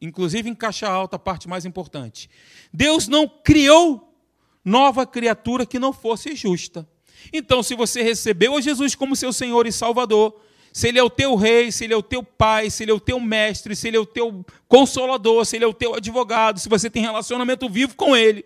inclusive 0.00 0.50
em 0.50 0.54
caixa 0.54 0.88
alta, 0.88 1.14
a 1.14 1.18
parte 1.18 1.48
mais 1.48 1.64
importante. 1.64 2.28
Deus 2.72 3.06
não 3.06 3.28
criou 3.28 4.18
nova 4.64 5.06
criatura 5.06 5.64
que 5.64 5.78
não 5.78 5.92
fosse 5.92 6.34
justa. 6.34 6.88
Então, 7.32 7.62
se 7.62 7.76
você 7.76 8.02
recebeu 8.02 8.56
a 8.56 8.60
Jesus 8.60 8.96
como 8.96 9.14
seu 9.14 9.32
Senhor 9.32 9.64
e 9.64 9.70
Salvador, 9.70 10.34
se 10.72 10.88
Ele 10.88 10.98
é 10.98 11.04
o 11.04 11.08
teu 11.08 11.36
rei, 11.36 11.70
se 11.70 11.84
Ele 11.84 11.94
é 11.94 11.96
o 11.96 12.02
teu 12.02 12.24
pai, 12.24 12.68
se 12.68 12.82
Ele 12.82 12.90
é 12.90 12.94
o 12.94 12.98
teu 12.98 13.20
mestre, 13.20 13.76
se 13.76 13.86
Ele 13.86 13.96
é 13.96 14.00
o 14.00 14.06
teu 14.06 14.44
consolador, 14.66 15.44
se 15.44 15.54
Ele 15.54 15.64
é 15.64 15.68
o 15.68 15.72
teu 15.72 15.94
advogado, 15.94 16.58
se 16.58 16.68
você 16.68 16.90
tem 16.90 17.00
relacionamento 17.00 17.68
vivo 17.68 17.94
com 17.94 18.16
Ele, 18.16 18.44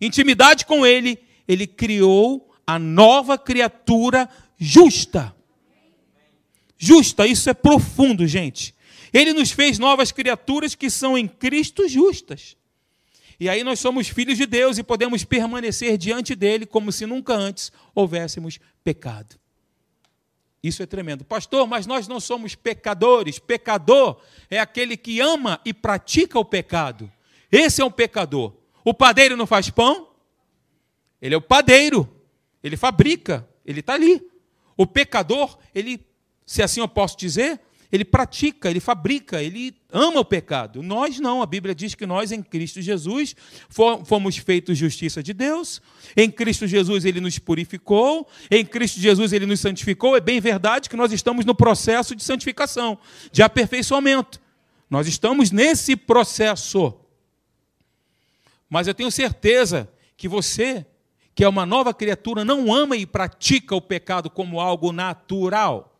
intimidade 0.00 0.64
com 0.64 0.86
Ele, 0.86 1.27
ele 1.48 1.66
criou 1.66 2.54
a 2.66 2.78
nova 2.78 3.38
criatura 3.38 4.28
justa. 4.58 5.34
Justa, 6.76 7.26
isso 7.26 7.48
é 7.48 7.54
profundo, 7.54 8.26
gente. 8.26 8.74
Ele 9.12 9.32
nos 9.32 9.50
fez 9.50 9.78
novas 9.78 10.12
criaturas 10.12 10.74
que 10.74 10.90
são 10.90 11.16
em 11.16 11.26
Cristo 11.26 11.88
justas. 11.88 12.56
E 13.40 13.48
aí 13.48 13.64
nós 13.64 13.80
somos 13.80 14.08
filhos 14.08 14.36
de 14.36 14.46
Deus 14.46 14.78
e 14.78 14.82
podemos 14.82 15.24
permanecer 15.24 15.96
diante 15.96 16.34
dele 16.34 16.66
como 16.66 16.92
se 16.92 17.06
nunca 17.06 17.34
antes 17.34 17.72
houvéssemos 17.94 18.58
pecado. 18.84 19.36
Isso 20.62 20.82
é 20.82 20.86
tremendo. 20.86 21.24
Pastor, 21.24 21.66
mas 21.66 21.86
nós 21.86 22.08
não 22.08 22.18
somos 22.18 22.54
pecadores. 22.54 23.38
Pecador 23.38 24.20
é 24.50 24.58
aquele 24.58 24.96
que 24.96 25.20
ama 25.20 25.60
e 25.64 25.72
pratica 25.72 26.38
o 26.38 26.44
pecado. 26.44 27.10
Esse 27.50 27.80
é 27.80 27.84
um 27.84 27.90
pecador. 27.90 28.52
O 28.84 28.92
padeiro 28.92 29.36
não 29.36 29.46
faz 29.46 29.70
pão? 29.70 30.07
Ele 31.20 31.34
é 31.34 31.38
o 31.38 31.42
padeiro, 31.42 32.08
ele 32.62 32.76
fabrica, 32.76 33.48
ele 33.64 33.80
está 33.80 33.94
ali. 33.94 34.22
O 34.76 34.86
pecador, 34.86 35.58
ele, 35.74 36.06
se 36.46 36.62
assim 36.62 36.80
eu 36.80 36.88
posso 36.88 37.16
dizer, 37.18 37.60
ele 37.90 38.04
pratica, 38.04 38.70
ele 38.70 38.80
fabrica, 38.80 39.42
ele 39.42 39.74
ama 39.90 40.20
o 40.20 40.24
pecado. 40.24 40.82
Nós 40.82 41.18
não, 41.18 41.40
a 41.40 41.46
Bíblia 41.46 41.74
diz 41.74 41.94
que 41.94 42.04
nós 42.06 42.30
em 42.30 42.42
Cristo 42.42 42.82
Jesus 42.82 43.34
fomos 43.68 44.36
feitos 44.36 44.76
justiça 44.76 45.22
de 45.22 45.32
Deus, 45.32 45.80
em 46.14 46.30
Cristo 46.30 46.66
Jesus 46.66 47.04
ele 47.06 47.20
nos 47.20 47.38
purificou, 47.38 48.28
em 48.50 48.64
Cristo 48.64 49.00
Jesus 49.00 49.32
ele 49.32 49.46
nos 49.46 49.60
santificou. 49.60 50.16
É 50.16 50.20
bem 50.20 50.38
verdade 50.38 50.88
que 50.90 50.96
nós 50.96 51.12
estamos 51.12 51.46
no 51.46 51.54
processo 51.54 52.14
de 52.14 52.22
santificação, 52.22 52.98
de 53.32 53.42
aperfeiçoamento. 53.42 54.40
Nós 54.90 55.06
estamos 55.06 55.50
nesse 55.50 55.96
processo. 55.96 56.94
Mas 58.68 58.86
eu 58.86 58.94
tenho 58.94 59.10
certeza 59.10 59.90
que 60.14 60.28
você 60.28 60.84
que 61.38 61.44
é 61.44 61.48
uma 61.48 61.64
nova 61.64 61.94
criatura, 61.94 62.44
não 62.44 62.74
ama 62.74 62.96
e 62.96 63.06
pratica 63.06 63.72
o 63.76 63.80
pecado 63.80 64.28
como 64.28 64.58
algo 64.58 64.90
natural. 64.90 65.96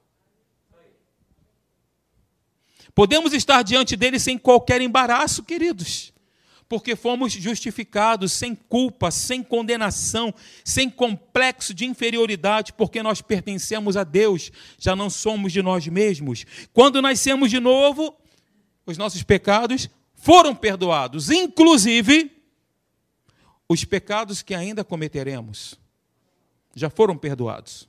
Podemos 2.93 3.33
estar 3.33 3.63
diante 3.63 3.95
dele 3.95 4.19
sem 4.19 4.37
qualquer 4.37 4.81
embaraço, 4.81 5.45
queridos, 5.45 6.13
porque 6.69 6.97
fomos 6.97 7.33
justificados 7.35 8.33
sem 8.33 8.53
culpa, 8.53 9.13
sem 9.13 9.41
condenação, 9.41 10.35
sem 10.65 10.91
complexo 10.91 11.73
de 11.73 11.85
inferioridade, 11.85 12.73
porque 12.73 13.01
nós 13.01 13.23
pertencemos 13.23 13.97
a 13.97 14.03
Deus, 14.03 14.51
já 14.77 14.97
não 14.97 15.09
somos 15.09 15.53
de 15.53 15.63
nós 15.63 15.87
mesmos. 15.87 16.45
Quando 16.73 17.01
nascemos 17.01 17.49
de 17.49 17.61
novo, 17.61 18.13
os 18.85 18.99
nossos 18.99 19.23
pecados 19.23 19.89
foram 20.17 20.53
perdoados, 20.53 21.31
inclusive 21.31 22.38
os 23.69 23.85
pecados 23.85 24.43
que 24.43 24.55
ainda 24.55 24.83
cometeremos 24.83 25.79
já 26.75 26.89
foram 26.89 27.17
perdoados. 27.17 27.89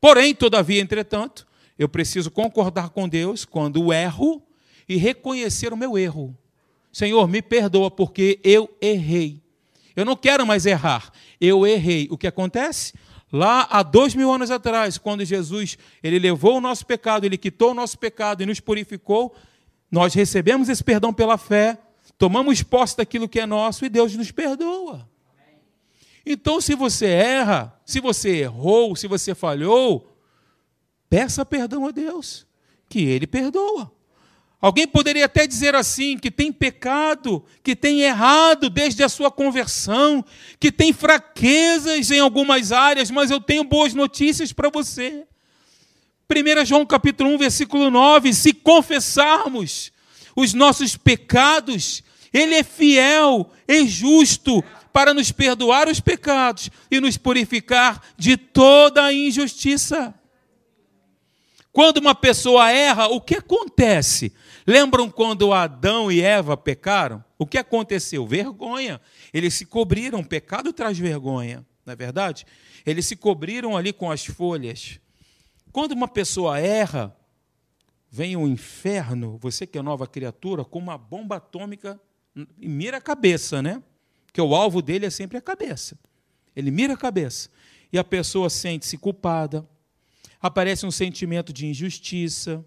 Porém, 0.00 0.34
todavia, 0.34 0.80
entretanto, 0.80 1.46
eu 1.78 1.88
preciso 1.88 2.30
concordar 2.30 2.90
com 2.90 3.08
Deus 3.08 3.44
quando 3.44 3.92
erro 3.92 4.42
e 4.88 4.96
reconhecer 4.96 5.72
o 5.72 5.76
meu 5.76 5.98
erro. 5.98 6.36
Senhor, 6.92 7.28
me 7.28 7.42
perdoa 7.42 7.90
porque 7.90 8.40
eu 8.42 8.74
errei. 8.80 9.42
Eu 9.94 10.04
não 10.04 10.16
quero 10.16 10.46
mais 10.46 10.66
errar. 10.66 11.12
Eu 11.40 11.66
errei. 11.66 12.08
O 12.10 12.16
que 12.16 12.26
acontece? 12.26 12.94
Lá 13.32 13.68
há 13.70 13.82
dois 13.82 14.14
mil 14.14 14.32
anos 14.32 14.50
atrás, 14.50 14.98
quando 14.98 15.24
Jesus 15.24 15.78
ele 16.02 16.18
levou 16.18 16.56
o 16.56 16.60
nosso 16.60 16.84
pecado, 16.84 17.24
ele 17.24 17.38
quitou 17.38 17.70
o 17.70 17.74
nosso 17.74 17.98
pecado 17.98 18.42
e 18.42 18.46
nos 18.46 18.58
purificou, 18.58 19.34
nós 19.90 20.14
recebemos 20.14 20.68
esse 20.68 20.82
perdão 20.82 21.12
pela 21.12 21.38
fé 21.38 21.78
tomamos 22.20 22.62
posse 22.62 22.98
daquilo 22.98 23.26
que 23.26 23.40
é 23.40 23.46
nosso 23.46 23.82
e 23.82 23.88
Deus 23.88 24.14
nos 24.14 24.30
perdoa. 24.30 25.08
Então, 26.24 26.60
se 26.60 26.74
você 26.74 27.06
erra, 27.06 27.74
se 27.86 27.98
você 27.98 28.40
errou, 28.40 28.94
se 28.94 29.08
você 29.08 29.34
falhou, 29.34 30.14
peça 31.08 31.46
perdão 31.46 31.86
a 31.86 31.90
Deus, 31.90 32.46
que 32.90 33.00
Ele 33.00 33.26
perdoa. 33.26 33.90
Alguém 34.60 34.86
poderia 34.86 35.24
até 35.24 35.46
dizer 35.46 35.74
assim: 35.74 36.18
que 36.18 36.30
tem 36.30 36.52
pecado, 36.52 37.42
que 37.62 37.74
tem 37.74 38.02
errado 38.02 38.68
desde 38.68 39.02
a 39.02 39.08
sua 39.08 39.30
conversão, 39.30 40.22
que 40.60 40.70
tem 40.70 40.92
fraquezas 40.92 42.10
em 42.10 42.20
algumas 42.20 42.70
áreas, 42.70 43.10
mas 43.10 43.30
eu 43.30 43.40
tenho 43.40 43.64
boas 43.64 43.94
notícias 43.94 44.52
para 44.52 44.68
você. 44.68 45.24
1 46.28 46.66
João 46.66 46.84
capítulo 46.84 47.30
1, 47.30 47.38
versículo 47.38 47.90
9: 47.90 48.34
se 48.34 48.52
confessarmos 48.52 49.90
os 50.36 50.52
nossos 50.52 50.98
pecados, 50.98 52.02
Ele 52.32 52.54
é 52.54 52.62
fiel 52.62 53.50
e 53.66 53.86
justo 53.86 54.62
para 54.92 55.14
nos 55.14 55.32
perdoar 55.32 55.88
os 55.88 56.00
pecados 56.00 56.70
e 56.90 57.00
nos 57.00 57.16
purificar 57.16 58.02
de 58.16 58.36
toda 58.36 59.04
a 59.04 59.12
injustiça. 59.12 60.14
Quando 61.72 61.98
uma 61.98 62.14
pessoa 62.14 62.70
erra, 62.70 63.06
o 63.08 63.20
que 63.20 63.36
acontece? 63.36 64.32
Lembram 64.66 65.08
quando 65.08 65.52
Adão 65.52 66.10
e 66.10 66.20
Eva 66.20 66.56
pecaram? 66.56 67.24
O 67.38 67.46
que 67.46 67.58
aconteceu? 67.58 68.26
Vergonha. 68.26 69.00
Eles 69.32 69.54
se 69.54 69.64
cobriram, 69.64 70.22
pecado 70.24 70.72
traz 70.72 70.98
vergonha, 70.98 71.64
não 71.86 71.92
é 71.92 71.96
verdade? 71.96 72.44
Eles 72.84 73.06
se 73.06 73.16
cobriram 73.16 73.76
ali 73.76 73.92
com 73.92 74.10
as 74.10 74.26
folhas. 74.26 74.98
Quando 75.72 75.92
uma 75.92 76.08
pessoa 76.08 76.58
erra, 76.58 77.16
vem 78.10 78.36
o 78.36 78.48
inferno, 78.48 79.38
você 79.38 79.66
que 79.66 79.78
é 79.78 79.82
nova 79.82 80.06
criatura, 80.06 80.64
com 80.64 80.78
uma 80.78 80.98
bomba 80.98 81.36
atômica 81.36 82.00
e 82.34 82.68
mira 82.68 82.98
a 82.98 83.00
cabeça, 83.00 83.60
né? 83.60 83.82
Porque 84.26 84.40
o 84.40 84.54
alvo 84.54 84.80
dele 84.80 85.06
é 85.06 85.10
sempre 85.10 85.36
a 85.36 85.40
cabeça. 85.40 85.98
Ele 86.54 86.70
mira 86.70 86.94
a 86.94 86.96
cabeça. 86.96 87.50
E 87.92 87.98
a 87.98 88.04
pessoa 88.04 88.48
sente-se 88.48 88.96
culpada, 88.96 89.68
aparece 90.40 90.86
um 90.86 90.90
sentimento 90.90 91.52
de 91.52 91.66
injustiça, 91.66 92.64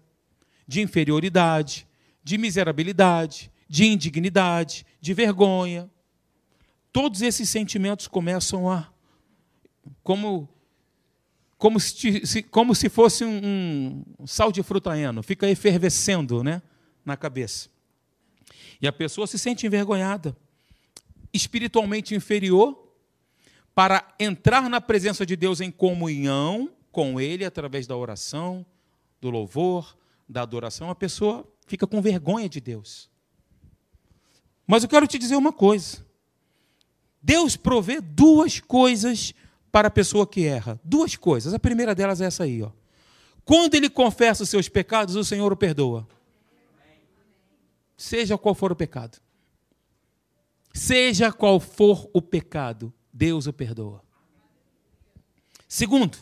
de 0.66 0.82
inferioridade, 0.82 1.86
de 2.22 2.36
miserabilidade, 2.36 3.50
de 3.68 3.86
indignidade, 3.86 4.86
de 5.00 5.14
vergonha. 5.14 5.90
Todos 6.92 7.22
esses 7.22 7.48
sentimentos 7.48 8.06
começam 8.06 8.70
a 8.70 8.92
como 10.02 10.48
como 11.56 11.80
se, 11.80 12.42
como 12.42 12.74
se 12.74 12.90
fosse 12.90 13.24
um, 13.24 14.04
um 14.18 14.26
sal 14.26 14.52
de 14.52 14.62
frutaeno, 14.62 15.22
fica 15.22 15.48
efervescendo 15.48 16.44
né, 16.44 16.60
na 17.04 17.16
cabeça. 17.16 17.70
E 18.80 18.86
a 18.86 18.92
pessoa 18.92 19.26
se 19.26 19.38
sente 19.38 19.66
envergonhada, 19.66 20.36
espiritualmente 21.32 22.14
inferior, 22.14 22.80
para 23.74 24.14
entrar 24.20 24.68
na 24.68 24.80
presença 24.80 25.26
de 25.26 25.34
Deus 25.36 25.60
em 25.60 25.70
comunhão 25.70 26.70
com 26.92 27.20
Ele 27.20 27.44
através 27.44 27.86
da 27.86 27.96
oração, 27.96 28.64
do 29.20 29.30
louvor, 29.30 29.96
da 30.28 30.42
adoração, 30.42 30.90
a 30.90 30.94
pessoa 30.94 31.46
fica 31.66 31.86
com 31.86 32.00
vergonha 32.00 32.48
de 32.48 32.60
Deus. 32.60 33.10
Mas 34.66 34.82
eu 34.82 34.88
quero 34.88 35.06
te 35.06 35.18
dizer 35.18 35.36
uma 35.36 35.52
coisa. 35.52 36.04
Deus 37.22 37.56
provê 37.56 38.00
duas 38.00 38.60
coisas 38.60 39.34
para 39.72 39.88
a 39.88 39.90
pessoa 39.90 40.26
que 40.26 40.46
erra. 40.46 40.80
Duas 40.84 41.16
coisas. 41.16 41.52
A 41.52 41.58
primeira 41.58 41.94
delas 41.94 42.20
é 42.20 42.26
essa 42.26 42.44
aí, 42.44 42.62
ó. 42.62 42.70
Quando 43.44 43.74
ele 43.74 43.90
confessa 43.90 44.42
os 44.42 44.48
seus 44.48 44.68
pecados, 44.68 45.16
o 45.16 45.24
Senhor 45.24 45.52
o 45.52 45.56
perdoa. 45.56 46.06
Seja 47.96 48.36
qual 48.36 48.54
for 48.54 48.72
o 48.72 48.76
pecado. 48.76 49.18
Seja 50.72 51.32
qual 51.32 51.60
for 51.60 52.10
o 52.12 52.20
pecado, 52.20 52.92
Deus 53.12 53.46
o 53.46 53.52
perdoa. 53.52 54.02
Segundo, 55.68 56.18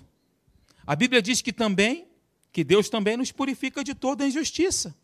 a 0.87 0.95
Bíblia 0.95 1.23
diz 1.23 1.41
que 1.41 1.53
também 1.53 2.09
que 2.53 2.63
Deus 2.63 2.91
também 2.91 3.17
nos 3.17 3.33
purifica 3.33 3.83
de 3.83 3.95
toda 3.95 4.27
injustiça. 4.27 4.95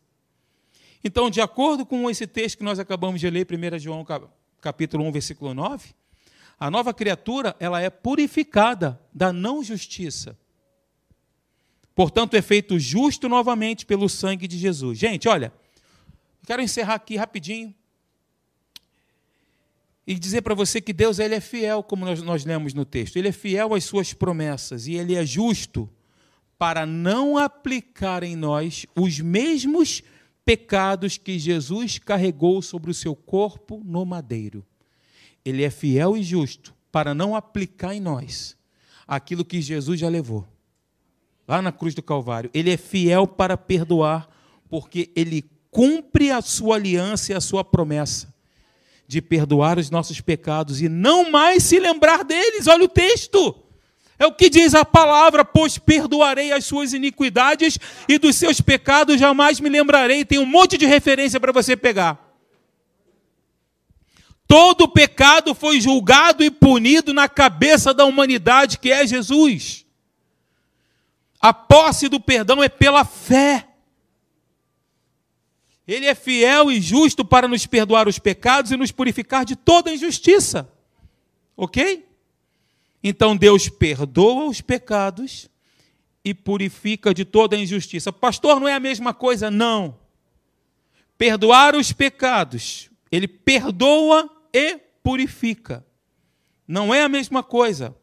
Então, 1.02 1.31
de 1.31 1.40
acordo 1.40 1.87
com 1.87 2.11
esse 2.11 2.26
texto 2.26 2.59
que 2.59 2.64
nós 2.64 2.78
acabamos 2.78 3.20
de 3.20 3.31
ler, 3.31 3.46
1 3.50 3.78
João 3.78 4.07
capítulo 4.61 5.04
1, 5.04 5.12
versículo 5.12 5.54
9, 5.54 5.94
a 6.61 6.70
nova 6.70 6.92
criatura, 6.92 7.57
ela 7.59 7.81
é 7.81 7.88
purificada 7.88 9.00
da 9.14 9.33
não 9.33 9.62
justiça. 9.62 10.37
Portanto, 11.94 12.35
é 12.35 12.42
feito 12.42 12.78
justo 12.78 13.28
novamente 13.28 13.87
pelo 13.87 14.09
sangue 14.09 14.46
de 14.46 14.59
Jesus. 14.59 14.98
Gente, 14.98 15.28
olha, 15.28 15.52
quero 16.48 16.62
encerrar 16.62 16.94
aqui 16.94 17.14
rapidinho 17.14 17.74
e 20.06 20.14
dizer 20.14 20.40
para 20.40 20.54
você 20.54 20.80
que 20.80 20.94
Deus 20.94 21.18
ele 21.18 21.34
é 21.34 21.40
fiel, 21.40 21.82
como 21.82 22.06
nós, 22.06 22.22
nós 22.22 22.46
lemos 22.46 22.72
no 22.72 22.87
texto. 22.87 23.16
Ele 23.16 23.28
é 23.28 23.32
fiel 23.32 23.74
às 23.74 23.84
suas 23.84 24.14
promessas 24.14 24.87
e 24.87 24.94
ele 24.94 25.14
é 25.14 25.26
justo 25.26 25.87
para 26.58 26.87
não 26.87 27.37
aplicar 27.37 28.22
em 28.22 28.34
nós 28.34 28.87
os 28.96 29.20
mesmos 29.20 30.02
pecados 30.42 31.18
que 31.18 31.38
Jesus 31.38 31.98
carregou 31.98 32.62
sobre 32.62 32.90
o 32.90 32.94
seu 32.94 33.14
corpo 33.14 33.82
no 33.84 34.06
madeiro. 34.06 34.64
Ele 35.44 35.62
é 35.62 35.68
fiel 35.68 36.16
e 36.16 36.22
justo 36.22 36.74
para 36.90 37.14
não 37.14 37.37
aplicar 37.37 37.94
em 37.94 38.00
nós 38.00 38.56
aquilo 39.06 39.44
que 39.44 39.61
Jesus 39.61 40.00
já 40.00 40.08
levou 40.08 40.48
lá 41.46 41.61
na 41.61 41.72
cruz 41.72 41.94
do 41.94 42.02
Calvário. 42.02 42.48
Ele 42.54 42.70
é 42.70 42.78
fiel 42.78 43.26
para 43.26 43.54
perdoar, 43.58 44.30
porque 44.70 45.11
ele 45.14 45.44
cumpre 45.70 46.31
a 46.31 46.40
sua 46.40 46.76
aliança 46.76 47.33
e 47.33 47.35
a 47.35 47.40
sua 47.40 47.64
promessa 47.64 48.33
de 49.09 49.22
perdoar 49.22 49.78
os 49.78 49.90
nossos 49.90 50.20
pecados 50.20 50.83
e 50.83 50.88
não 50.88 51.31
mais 51.31 51.62
se 51.62 51.78
lembrar 51.81 52.22
deles. 52.22 52.66
Olha 52.66 52.85
o 52.85 52.88
texto. 52.88 53.54
É 54.18 54.26
o 54.26 54.35
que 54.35 54.50
diz 54.50 54.74
a 54.74 54.85
palavra, 54.85 55.44
pois 55.44 55.78
perdoarei 55.78 56.52
as 56.52 56.66
suas 56.66 56.92
iniquidades 56.92 57.78
e 58.09 58.18
dos 58.18 58.37
seus 58.37 58.61
pecados 58.61 59.18
jamais 59.18 59.61
me 59.61 59.68
lembrarei. 59.68 60.24
Tem 60.24 60.38
um 60.38 60.44
monte 60.44 60.76
de 60.76 60.85
referência 60.85 61.40
para 61.40 61.52
você 61.52 61.76
pegar. 61.76 62.28
Todo 64.46 64.88
pecado 64.88 65.54
foi 65.54 65.81
julgado 65.81 66.42
e 66.42 66.50
punido 66.50 67.14
na 67.14 67.28
cabeça 67.28 67.94
da 67.94 68.04
humanidade, 68.04 68.78
que 68.78 68.90
é 68.90 69.07
Jesus. 69.07 69.87
A 71.40 71.52
posse 71.54 72.09
do 72.09 72.18
perdão 72.18 72.62
é 72.62 72.68
pela 72.68 73.04
fé. 73.04 73.67
Ele 75.88 76.05
é 76.05 76.14
fiel 76.14 76.70
e 76.70 76.83
justo 76.83 77.24
para 77.24 77.48
nos 77.48 77.64
perdoar 77.64 78.07
os 78.07 78.18
pecados 78.18 78.70
e 78.70 78.77
nos 78.77 78.92
purificar 78.92 79.46
de 79.46 79.57
toda 79.57 79.90
injustiça. 79.90 80.70
Ok? 81.57 82.07
Então 83.03 83.35
Deus 83.35 83.70
perdoa 83.70 84.44
os 84.44 84.61
pecados 84.61 85.48
e 86.22 86.35
purifica 86.35 87.14
de 87.14 87.24
toda 87.24 87.57
injustiça. 87.57 88.12
Pastor, 88.12 88.61
não 88.61 88.68
é 88.68 88.74
a 88.74 88.81
mesma 88.81 89.14
coisa? 89.14 89.51
Não. 89.51 89.96
Perdoar 91.16 91.74
os 91.74 91.90
pecados, 91.90 92.90
ele 93.11 93.27
perdoa 93.27 94.31
e 94.53 94.79
purifica. 95.03 95.83
Não 96.66 96.94
é 96.94 97.03
a 97.03 97.09
mesma 97.09 97.42
coisa. 97.42 97.96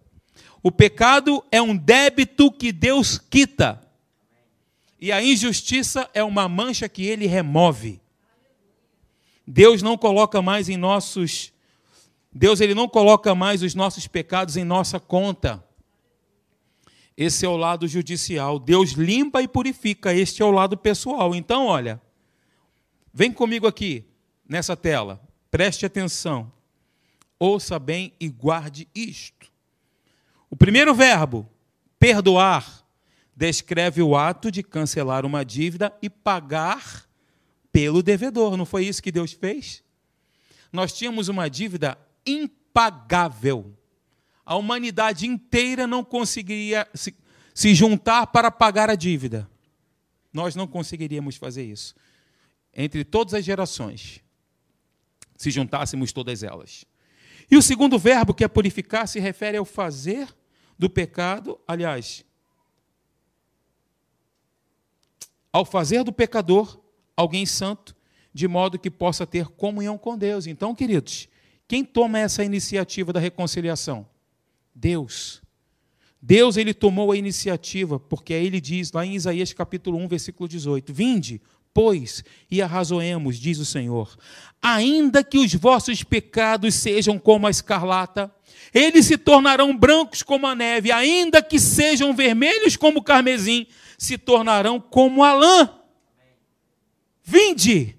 O 0.64 0.72
pecado 0.72 1.46
é 1.52 1.62
um 1.62 1.78
débito 1.78 2.52
que 2.52 2.72
Deus 2.72 3.20
quita. 3.20 3.80
E 5.00 5.12
a 5.12 5.22
injustiça 5.22 6.10
é 6.14 6.24
uma 6.24 6.48
mancha 6.48 6.88
que 6.88 7.06
ele 7.06 7.28
remove. 7.28 8.02
Deus 9.46 9.82
não 9.82 9.98
coloca 9.98 10.42
mais 10.42 10.70
em 10.70 10.78
nossos 10.78 11.54
Deus 12.38 12.60
ele 12.60 12.76
não 12.76 12.86
coloca 12.86 13.34
mais 13.34 13.64
os 13.64 13.74
nossos 13.74 14.08
pecados 14.08 14.58
em 14.58 14.66
nossa 14.66 15.00
conta. 15.00 15.64
Esse 17.16 17.46
é 17.46 17.50
o 17.50 17.56
lado 17.56 17.88
judicial. 17.88 18.60
Deus 18.60 18.92
limpa 18.92 19.42
e 19.42 19.48
purifica. 19.48 20.14
Este 20.14 20.42
é 20.42 20.46
o 20.46 20.52
lado 20.52 20.76
pessoal. 20.76 21.34
Então, 21.34 21.66
olha, 21.66 22.02
vem 23.14 23.32
comigo 23.32 23.66
aqui 23.66 24.04
nessa 24.46 24.76
tela. 24.76 25.22
Preste 25.50 25.86
atenção. 25.86 26.52
Ouça 27.40 27.80
bem 27.80 28.12
e 28.20 28.28
guarde 28.28 28.86
isto. 28.94 29.50
O 30.50 30.58
primeiro 30.58 30.94
verbo, 30.94 31.50
perdoar, 31.98 32.85
descreve 33.36 34.02
o 34.02 34.16
ato 34.16 34.50
de 34.50 34.64
cancelar 34.64 35.26
uma 35.26 35.44
dívida 35.44 35.96
e 36.02 36.10
pagar 36.10 37.06
pelo 37.72 38.02
devedor. 38.02 38.56
Não 38.56 38.66
foi 38.66 38.86
isso 38.86 39.04
que 39.04 39.12
Deus 39.12 39.34
fez? 39.34 39.84
Nós 40.72 40.94
tínhamos 40.94 41.28
uma 41.28 41.50
dívida 41.50 41.98
impagável. 42.26 43.78
A 44.46 44.56
humanidade 44.56 45.28
inteira 45.28 45.86
não 45.86 46.04
conseguiria 46.04 46.88
se, 47.54 47.74
juntar 47.74 48.28
para 48.28 48.50
pagar 48.50 48.90
a 48.90 48.96
dívida. 48.96 49.50
Nós 50.32 50.56
não 50.56 50.68
conseguiríamos 50.68 51.36
fazer 51.36 51.66
isso. 51.66 51.96
Entre 52.74 53.04
todas 53.04 53.34
as 53.34 53.44
gerações, 53.44 54.22
se 55.36 55.50
juntássemos 55.52 56.14
todas 56.14 56.44
elas. 56.44 56.86
E 57.50 57.58
o 57.58 57.62
segundo 57.62 57.98
verbo, 58.00 58.34
que 58.34 58.44
é 58.44 58.48
purificar, 58.48 59.08
se 59.08 59.20
refere 59.20 59.58
ao 59.58 59.66
fazer 59.66 60.28
do 60.78 60.90
pecado, 60.90 61.60
aliás, 61.68 62.26
ao 65.56 65.64
fazer 65.64 66.04
do 66.04 66.12
pecador 66.12 66.78
alguém 67.16 67.46
santo, 67.46 67.96
de 68.34 68.46
modo 68.46 68.78
que 68.78 68.92
possa 68.92 69.26
ter 69.26 69.48
comunhão 69.48 69.98
com 69.98 70.18
Deus. 70.18 70.48
Então, 70.48 70.76
queridos, 70.76 71.30
quem 71.66 71.82
toma 71.82 72.20
essa 72.20 72.44
iniciativa 72.44 73.14
da 73.14 73.22
reconciliação? 73.22 74.06
Deus. 74.76 75.42
Deus 76.22 76.58
ele 76.58 76.74
tomou 76.74 77.10
a 77.10 77.16
iniciativa, 77.16 77.98
porque 77.98 78.34
ele 78.34 78.60
diz 78.60 78.92
lá 78.92 79.06
em 79.06 79.16
Isaías 79.16 79.54
capítulo 79.54 79.98
1, 80.00 80.10
versículo 80.10 80.50
18: 80.50 80.94
Vinde, 80.94 81.42
pois, 81.76 82.24
e 82.50 82.62
arrazoemos, 82.62 83.36
diz 83.38 83.60
o 83.60 83.66
Senhor. 83.66 84.18
Ainda 84.62 85.22
que 85.22 85.38
os 85.38 85.54
vossos 85.54 86.04
pecados 86.04 86.74
sejam 86.74 87.20
como 87.20 87.46
a 87.46 87.52
escarlata, 87.52 88.34
eles 88.74 89.06
se 89.08 89.18
tornarão 89.18 89.76
brancos 89.76 90.24
como 90.24 90.48
a 90.48 90.56
neve, 90.56 90.90
ainda 90.90 91.42
que 91.42 91.60
sejam 91.60 92.16
vermelhos 92.16 92.78
como 92.78 93.00
o 93.00 93.04
carmesim, 93.04 93.68
se 93.98 94.18
tornarão 94.18 94.80
como 94.80 95.22
a 95.22 95.34
lã. 95.34 95.70
Vinde. 97.22 97.98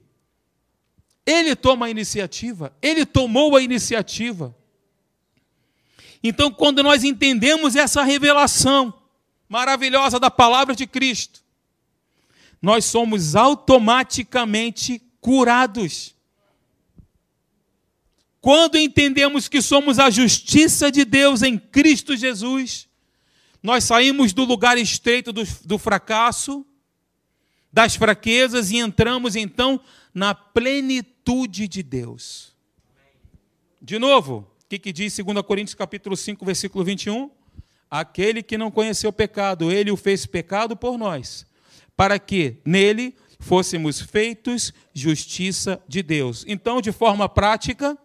Ele 1.27 1.55
toma 1.55 1.85
a 1.85 1.91
iniciativa, 1.91 2.75
ele 2.81 3.05
tomou 3.05 3.57
a 3.57 3.61
iniciativa. 3.61 4.57
Então, 6.23 6.51
quando 6.51 6.83
nós 6.83 7.05
entendemos 7.05 7.77
essa 7.77 8.03
revelação 8.03 8.95
maravilhosa 9.47 10.19
da 10.19 10.31
palavra 10.31 10.75
de 10.75 10.87
Cristo, 10.87 11.45
nós 12.67 12.85
somos 12.85 13.37
automaticamente 13.37 15.01
curados. 15.21 16.17
Quando 18.41 18.77
entendemos 18.77 19.47
que 19.47 19.63
somos 19.63 20.01
a 20.01 20.11
justiça 20.11 20.91
de 20.91 21.05
Deus 21.05 21.43
em 21.43 21.57
Cristo 21.57 22.17
Jesus, 22.17 22.89
nós 23.63 23.85
saímos 23.85 24.33
do 24.33 24.45
lugar 24.45 24.77
estreito 24.79 25.33
do, 25.33 25.45
do 25.65 25.79
fracasso, 25.79 26.67
das 27.73 27.95
fraquezas 27.95 28.73
e 28.73 28.79
entramos 28.79 29.37
então 29.37 29.81
na 30.13 30.35
plenitude 30.35 31.69
de 31.69 31.85
Deus. 31.85 32.53
De 33.81 33.97
novo, 33.97 34.39
o 34.65 34.69
que, 34.69 34.81
que 34.81 34.93
diz 34.93 35.17
2 35.17 35.41
Coríntios 35.43 35.77
capítulo 35.77 36.17
5, 36.17 36.45
versículo 36.45 36.85
21? 36.85 37.31
Aquele 37.89 38.43
que 38.43 38.59
não 38.59 38.73
conheceu 38.73 39.11
o 39.11 39.13
pecado, 39.13 39.71
ele 39.71 39.93
o 39.93 39.97
fez 39.97 40.27
pecado 40.27 40.77
por 40.77 40.99
nós, 40.99 41.47
para 41.97 42.19
que 42.19 42.59
nele 42.65 43.15
fôssemos 43.39 44.01
feitos 44.01 44.73
justiça 44.93 45.81
de 45.89 46.03
Deus. 46.03 46.45
Então, 46.47 46.81
de 46.81 46.93
forma 46.93 47.29
prática, 47.29 47.97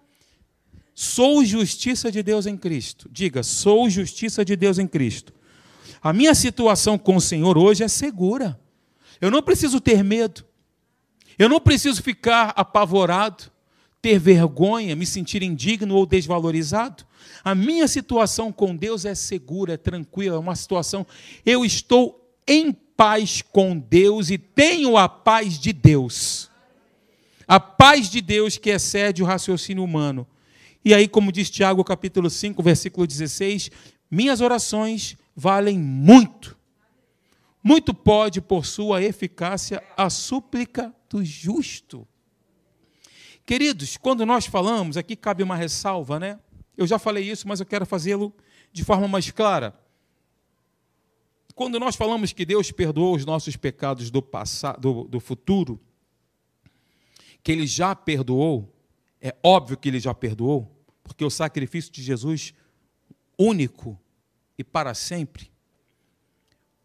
sou 0.94 1.44
justiça 1.44 2.12
de 2.12 2.24
Deus 2.24 2.46
em 2.46 2.58
Cristo. 2.58 3.10
Diga, 3.12 3.44
sou 3.44 3.90
justiça 3.90 4.46
de 4.46 4.56
Deus 4.56 4.80
em 4.80 4.88
Cristo. 4.88 5.34
A 6.02 6.14
minha 6.14 6.34
situação 6.34 6.98
com 6.98 7.16
o 7.16 7.22
Senhor 7.22 7.58
hoje 7.58 7.84
é 7.84 7.88
segura. 7.88 8.60
Eu 9.20 9.30
não 9.30 9.42
preciso 9.42 9.80
ter 9.80 10.04
medo. 10.04 10.46
Eu 11.38 11.50
não 11.50 11.60
preciso 11.60 12.02
ficar 12.02 12.54
apavorado, 12.56 13.52
ter 14.02 14.20
vergonha, 14.20 14.96
me 14.96 15.06
sentir 15.06 15.44
indigno 15.44 15.96
ou 15.96 16.06
desvalorizado. 16.06 17.06
A 17.44 17.56
minha 17.56 17.88
situação 17.88 18.52
com 18.52 18.76
Deus 18.76 19.06
é 19.06 19.16
segura, 19.16 19.74
é 19.74 19.78
tranquila, 19.78 20.36
é 20.36 20.40
uma 20.40 20.56
situação. 20.56 21.06
Eu 21.46 21.64
estou 21.64 22.36
em 22.48 22.76
paz 23.02 23.42
com 23.42 23.80
Deus 23.80 24.30
e 24.30 24.38
tenho 24.38 24.96
a 24.96 25.10
paz 25.10 25.58
de 25.58 25.74
Deus. 25.74 26.52
A 27.48 27.60
paz 27.60 28.08
de 28.08 28.22
Deus 28.22 28.60
que 28.60 28.70
excede 28.70 29.24
o 29.24 29.26
raciocínio 29.26 29.84
humano. 29.84 30.28
E 30.86 30.94
aí, 30.94 31.08
como 31.08 31.32
diz 31.32 31.50
Tiago, 31.50 31.84
capítulo 31.84 32.30
5, 32.30 32.62
versículo 32.62 33.08
16, 33.08 33.72
minhas 34.12 34.40
orações 34.40 35.18
valem 35.36 35.80
muito. 35.80 36.56
Muito 37.64 37.92
pode, 37.92 38.40
por 38.40 38.68
sua 38.68 39.02
eficácia, 39.02 39.82
a 39.98 40.08
súplica 40.08 40.94
do 41.10 41.26
justo. 41.26 42.08
Queridos, 43.48 43.98
quando 43.98 44.28
nós 44.28 44.46
falamos, 44.46 44.96
aqui 44.96 45.16
cabe 45.16 45.42
uma 45.42 45.56
ressalva, 45.56 46.20
né? 46.20 46.40
Eu 46.78 46.86
já 46.86 47.00
falei 47.00 47.28
isso, 47.28 47.48
mas 47.48 47.60
eu 47.60 47.66
quero 47.66 47.84
fazê-lo 47.84 48.32
de 48.72 48.84
forma 48.84 49.08
mais 49.08 49.32
clara. 49.32 49.74
Quando 51.62 51.80
nós 51.80 51.96
falamos 51.96 52.34
que 52.34 52.44
Deus 52.44 52.72
perdoou 52.72 53.16
os 53.16 53.24
nossos 53.24 53.56
pecados 53.56 54.10
do 54.10 54.20
passado, 54.20 54.82
do, 54.82 55.04
do 55.04 55.20
futuro, 55.20 55.80
que 57.44 57.52
Ele 57.52 57.68
já 57.68 57.96
perdoou, 57.96 58.76
é 59.22 59.36
óbvio 59.44 59.78
que 59.78 59.88
Ele 59.88 60.00
já 60.00 60.12
perdoou, 60.12 60.76
porque 61.04 61.24
o 61.24 61.30
sacrifício 61.30 61.92
de 61.92 62.02
Jesus 62.02 62.56
único 63.38 63.96
e 64.58 64.64
para 64.64 64.96
sempre. 64.96 65.52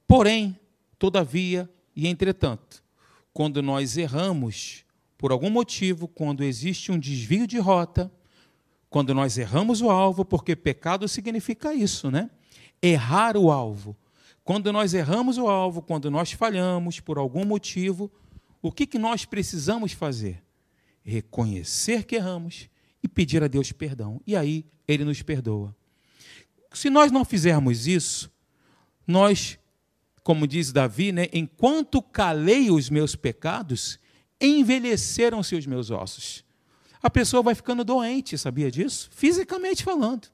Porém, 0.06 0.60
todavia 0.98 1.66
e 1.96 2.06
entretanto, 2.06 2.84
quando 3.32 3.62
nós 3.62 3.96
erramos, 3.96 4.84
por 5.16 5.32
algum 5.32 5.48
motivo, 5.48 6.06
quando 6.06 6.44
existe 6.44 6.92
um 6.92 6.98
desvio 6.98 7.46
de 7.46 7.56
rota, 7.58 8.12
quando 8.90 9.14
nós 9.14 9.38
erramos 9.38 9.80
o 9.80 9.88
alvo, 9.88 10.22
porque 10.22 10.54
pecado 10.54 11.08
significa 11.08 11.72
isso, 11.72 12.10
né? 12.10 12.28
Errar 12.82 13.38
o 13.38 13.50
alvo. 13.50 13.96
Quando 14.46 14.72
nós 14.72 14.94
erramos 14.94 15.38
o 15.38 15.48
alvo, 15.48 15.82
quando 15.82 16.08
nós 16.08 16.30
falhamos 16.30 17.00
por 17.00 17.18
algum 17.18 17.44
motivo, 17.44 18.08
o 18.62 18.70
que, 18.70 18.86
que 18.86 18.96
nós 18.96 19.24
precisamos 19.24 19.90
fazer? 19.90 20.40
Reconhecer 21.02 22.04
que 22.04 22.14
erramos 22.14 22.70
e 23.02 23.08
pedir 23.08 23.42
a 23.42 23.48
Deus 23.48 23.72
perdão. 23.72 24.20
E 24.24 24.36
aí 24.36 24.64
ele 24.86 25.02
nos 25.02 25.20
perdoa. 25.20 25.74
Se 26.72 26.88
nós 26.88 27.10
não 27.10 27.24
fizermos 27.24 27.88
isso, 27.88 28.30
nós, 29.04 29.58
como 30.22 30.46
diz 30.46 30.70
Davi, 30.70 31.10
né, 31.10 31.26
enquanto 31.32 32.00
calei 32.00 32.70
os 32.70 32.88
meus 32.88 33.16
pecados, 33.16 33.98
envelheceram-se 34.40 35.56
os 35.56 35.66
meus 35.66 35.90
ossos. 35.90 36.44
A 37.02 37.10
pessoa 37.10 37.42
vai 37.42 37.56
ficando 37.56 37.82
doente, 37.82 38.38
sabia 38.38 38.70
disso? 38.70 39.10
Fisicamente 39.10 39.82
falando. 39.82 40.28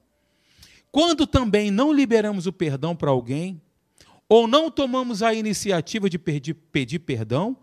Quando 0.91 1.25
também 1.25 1.71
não 1.71 1.91
liberamos 1.91 2.45
o 2.45 2.53
perdão 2.53 2.95
para 2.95 3.09
alguém, 3.09 3.59
ou 4.33 4.47
não 4.47 4.71
tomamos 4.71 5.21
a 5.21 5.33
iniciativa 5.33 6.09
de 6.09 6.17
pedir, 6.17 6.55
pedir 6.55 6.99
perdão, 6.99 7.55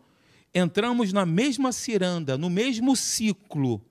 entramos 0.54 1.12
na 1.12 1.26
mesma 1.26 1.72
ciranda, 1.72 2.38
no 2.38 2.48
mesmo 2.48 2.94
ciclo. 2.94 3.82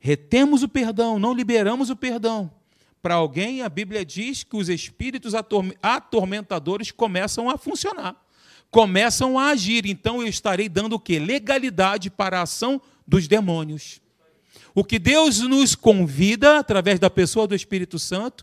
Retemos 0.00 0.62
o 0.62 0.68
perdão, 0.68 1.18
não 1.18 1.32
liberamos 1.32 1.90
o 1.90 1.96
perdão 1.96 2.50
para 3.00 3.14
alguém, 3.16 3.60
a 3.60 3.68
Bíblia 3.68 4.02
diz 4.02 4.42
que 4.42 4.56
os 4.56 4.70
espíritos 4.70 5.34
atormentadores 5.82 6.90
começam 6.90 7.50
a 7.50 7.58
funcionar, 7.58 8.16
começam 8.70 9.38
a 9.38 9.50
agir. 9.50 9.84
Então 9.84 10.22
eu 10.22 10.26
estarei 10.26 10.70
dando 10.70 10.94
o 10.94 10.98
quê? 10.98 11.18
Legalidade 11.18 12.10
para 12.10 12.38
a 12.38 12.42
ação 12.42 12.80
dos 13.06 13.28
demônios. 13.28 14.00
O 14.74 14.82
que 14.82 14.98
Deus 14.98 15.40
nos 15.40 15.74
convida, 15.74 16.58
através 16.58 16.98
da 16.98 17.10
pessoa 17.10 17.46
do 17.46 17.54
Espírito 17.54 17.98
Santo, 17.98 18.42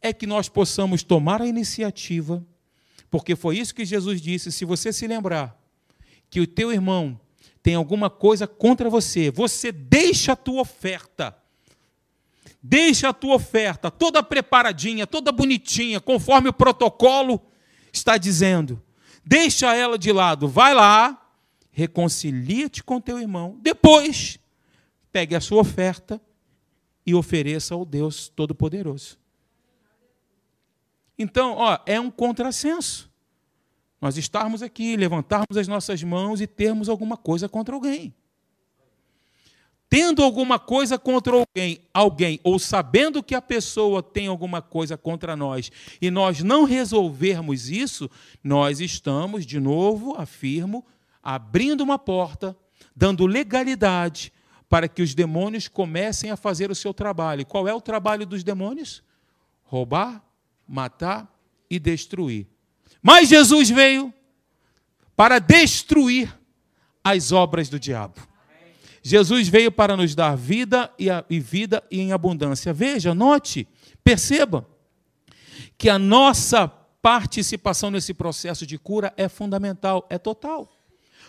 é 0.00 0.12
que 0.12 0.26
nós 0.26 0.48
possamos 0.48 1.02
tomar 1.02 1.42
a 1.42 1.46
iniciativa, 1.46 2.42
porque 3.10 3.34
foi 3.34 3.58
isso 3.58 3.74
que 3.74 3.84
Jesus 3.84 4.20
disse: 4.20 4.52
se 4.52 4.64
você 4.64 4.92
se 4.92 5.06
lembrar 5.06 5.58
que 6.28 6.40
o 6.40 6.46
teu 6.46 6.72
irmão 6.72 7.18
tem 7.62 7.74
alguma 7.74 8.08
coisa 8.08 8.46
contra 8.46 8.88
você, 8.88 9.30
você 9.30 9.72
deixa 9.72 10.32
a 10.32 10.36
tua 10.36 10.62
oferta 10.62 11.40
Deixa 12.62 13.08
a 13.08 13.12
tua 13.12 13.36
oferta 13.36 13.90
toda 13.90 14.22
preparadinha, 14.22 15.06
toda 15.06 15.32
bonitinha, 15.32 15.98
conforme 15.98 16.50
o 16.50 16.52
protocolo 16.52 17.40
está 17.92 18.18
dizendo. 18.18 18.82
Deixa 19.24 19.74
ela 19.74 19.98
de 19.98 20.12
lado, 20.12 20.46
vai 20.46 20.74
lá, 20.74 21.18
reconcilia-te 21.70 22.84
com 22.84 23.00
teu 23.00 23.18
irmão. 23.18 23.58
Depois, 23.62 24.38
pegue 25.10 25.34
a 25.34 25.40
sua 25.40 25.62
oferta 25.62 26.20
e 27.06 27.14
ofereça 27.14 27.74
ao 27.74 27.84
Deus 27.84 28.28
Todo-Poderoso. 28.28 29.18
Então, 31.20 31.54
ó, 31.56 31.78
é 31.84 32.00
um 32.00 32.10
contrassenso. 32.10 33.10
Nós 34.00 34.16
estarmos 34.16 34.62
aqui, 34.62 34.96
levantarmos 34.96 35.58
as 35.58 35.68
nossas 35.68 36.02
mãos 36.02 36.40
e 36.40 36.46
termos 36.46 36.88
alguma 36.88 37.16
coisa 37.16 37.48
contra 37.48 37.74
alguém 37.74 38.14
tendo 39.90 40.22
alguma 40.22 40.56
coisa 40.56 40.96
contra 40.96 41.34
alguém, 41.34 41.80
alguém, 41.92 42.38
ou 42.44 42.60
sabendo 42.60 43.24
que 43.24 43.34
a 43.34 43.42
pessoa 43.42 44.00
tem 44.00 44.28
alguma 44.28 44.62
coisa 44.62 44.96
contra 44.96 45.34
nós, 45.34 45.72
e 46.00 46.12
nós 46.12 46.44
não 46.44 46.62
resolvermos 46.62 47.68
isso, 47.68 48.08
nós 48.42 48.78
estamos, 48.78 49.44
de 49.44 49.58
novo, 49.58 50.14
afirmo, 50.16 50.86
abrindo 51.20 51.80
uma 51.80 51.98
porta, 51.98 52.56
dando 52.94 53.26
legalidade 53.26 54.32
para 54.68 54.86
que 54.86 55.02
os 55.02 55.12
demônios 55.12 55.66
comecem 55.66 56.30
a 56.30 56.36
fazer 56.36 56.70
o 56.70 56.74
seu 56.76 56.94
trabalho. 56.94 57.44
qual 57.44 57.66
é 57.66 57.74
o 57.74 57.80
trabalho 57.80 58.24
dos 58.24 58.44
demônios? 58.44 59.02
Roubar, 59.64 60.22
matar 60.70 61.28
e 61.68 61.80
destruir. 61.80 62.46
Mas 63.02 63.28
Jesus 63.28 63.68
veio 63.68 64.14
para 65.16 65.40
destruir 65.40 66.32
as 67.02 67.32
obras 67.32 67.68
do 67.68 67.78
diabo. 67.78 68.14
Jesus 69.02 69.48
veio 69.48 69.72
para 69.72 69.96
nos 69.96 70.14
dar 70.14 70.36
vida 70.36 70.92
e, 70.96 71.10
a, 71.10 71.24
e 71.28 71.40
vida 71.40 71.82
e 71.90 72.00
em 72.00 72.12
abundância. 72.12 72.72
Veja, 72.72 73.14
note, 73.14 73.66
perceba 74.04 74.66
que 75.76 75.88
a 75.88 75.98
nossa 75.98 76.68
participação 76.68 77.90
nesse 77.90 78.14
processo 78.14 78.64
de 78.64 78.78
cura 78.78 79.12
é 79.16 79.28
fundamental, 79.28 80.06
é 80.08 80.18
total. 80.18 80.70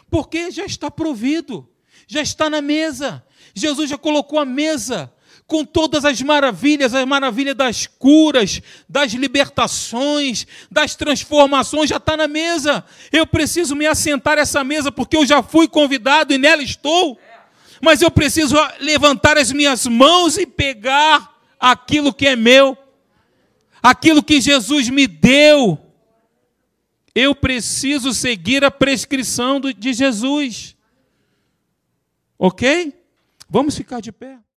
Porque 0.10 0.52
já 0.52 0.66
está 0.66 0.92
provido. 0.92 1.68
já 2.06 2.22
está 2.22 2.50
na 2.50 2.62
mesa. 2.62 3.26
Jesus 3.56 3.90
já 3.90 3.98
colocou 3.98 4.38
a 4.38 4.46
mesa 4.46 5.12
com 5.52 5.66
todas 5.66 6.06
as 6.06 6.22
maravilhas, 6.22 6.96
a 6.96 7.06
maravilha 7.06 7.54
das 7.54 7.86
curas, 7.86 8.62
das 8.88 9.12
libertações, 9.12 10.48
das 10.72 10.96
transformações, 10.96 11.90
já 11.90 11.98
está 11.98 12.16
na 12.16 12.26
mesa. 12.26 12.86
Eu 13.12 13.28
preciso 13.28 13.76
me 13.76 13.86
assentar 13.86 14.38
essa 14.38 14.64
mesa 14.64 14.94
porque 14.94 15.18
eu 15.18 15.26
já 15.26 15.44
fui 15.44 15.68
convidado 15.68 16.34
e 16.34 16.38
nela 16.38 16.64
estou. 16.64 17.20
Mas 17.82 18.02
eu 18.02 18.10
preciso 18.10 18.56
levantar 18.80 19.38
as 19.38 19.52
minhas 19.52 19.86
mãos 19.86 20.38
e 20.38 20.46
pegar 20.46 21.38
aquilo 21.60 22.14
que 22.14 22.28
é 22.28 22.36
meu, 22.38 22.78
aquilo 23.84 24.24
que 24.24 24.40
Jesus 24.40 24.88
me 24.88 25.06
deu. 25.06 25.78
Eu 27.14 27.36
preciso 27.36 28.14
seguir 28.14 28.64
a 28.64 28.72
prescrição 28.72 29.60
de 29.60 29.92
Jesus. 29.92 30.78
Ok? 32.40 32.94
Vamos 33.50 33.76
ficar 33.76 34.00
de 34.00 34.14
pé. 34.14 34.42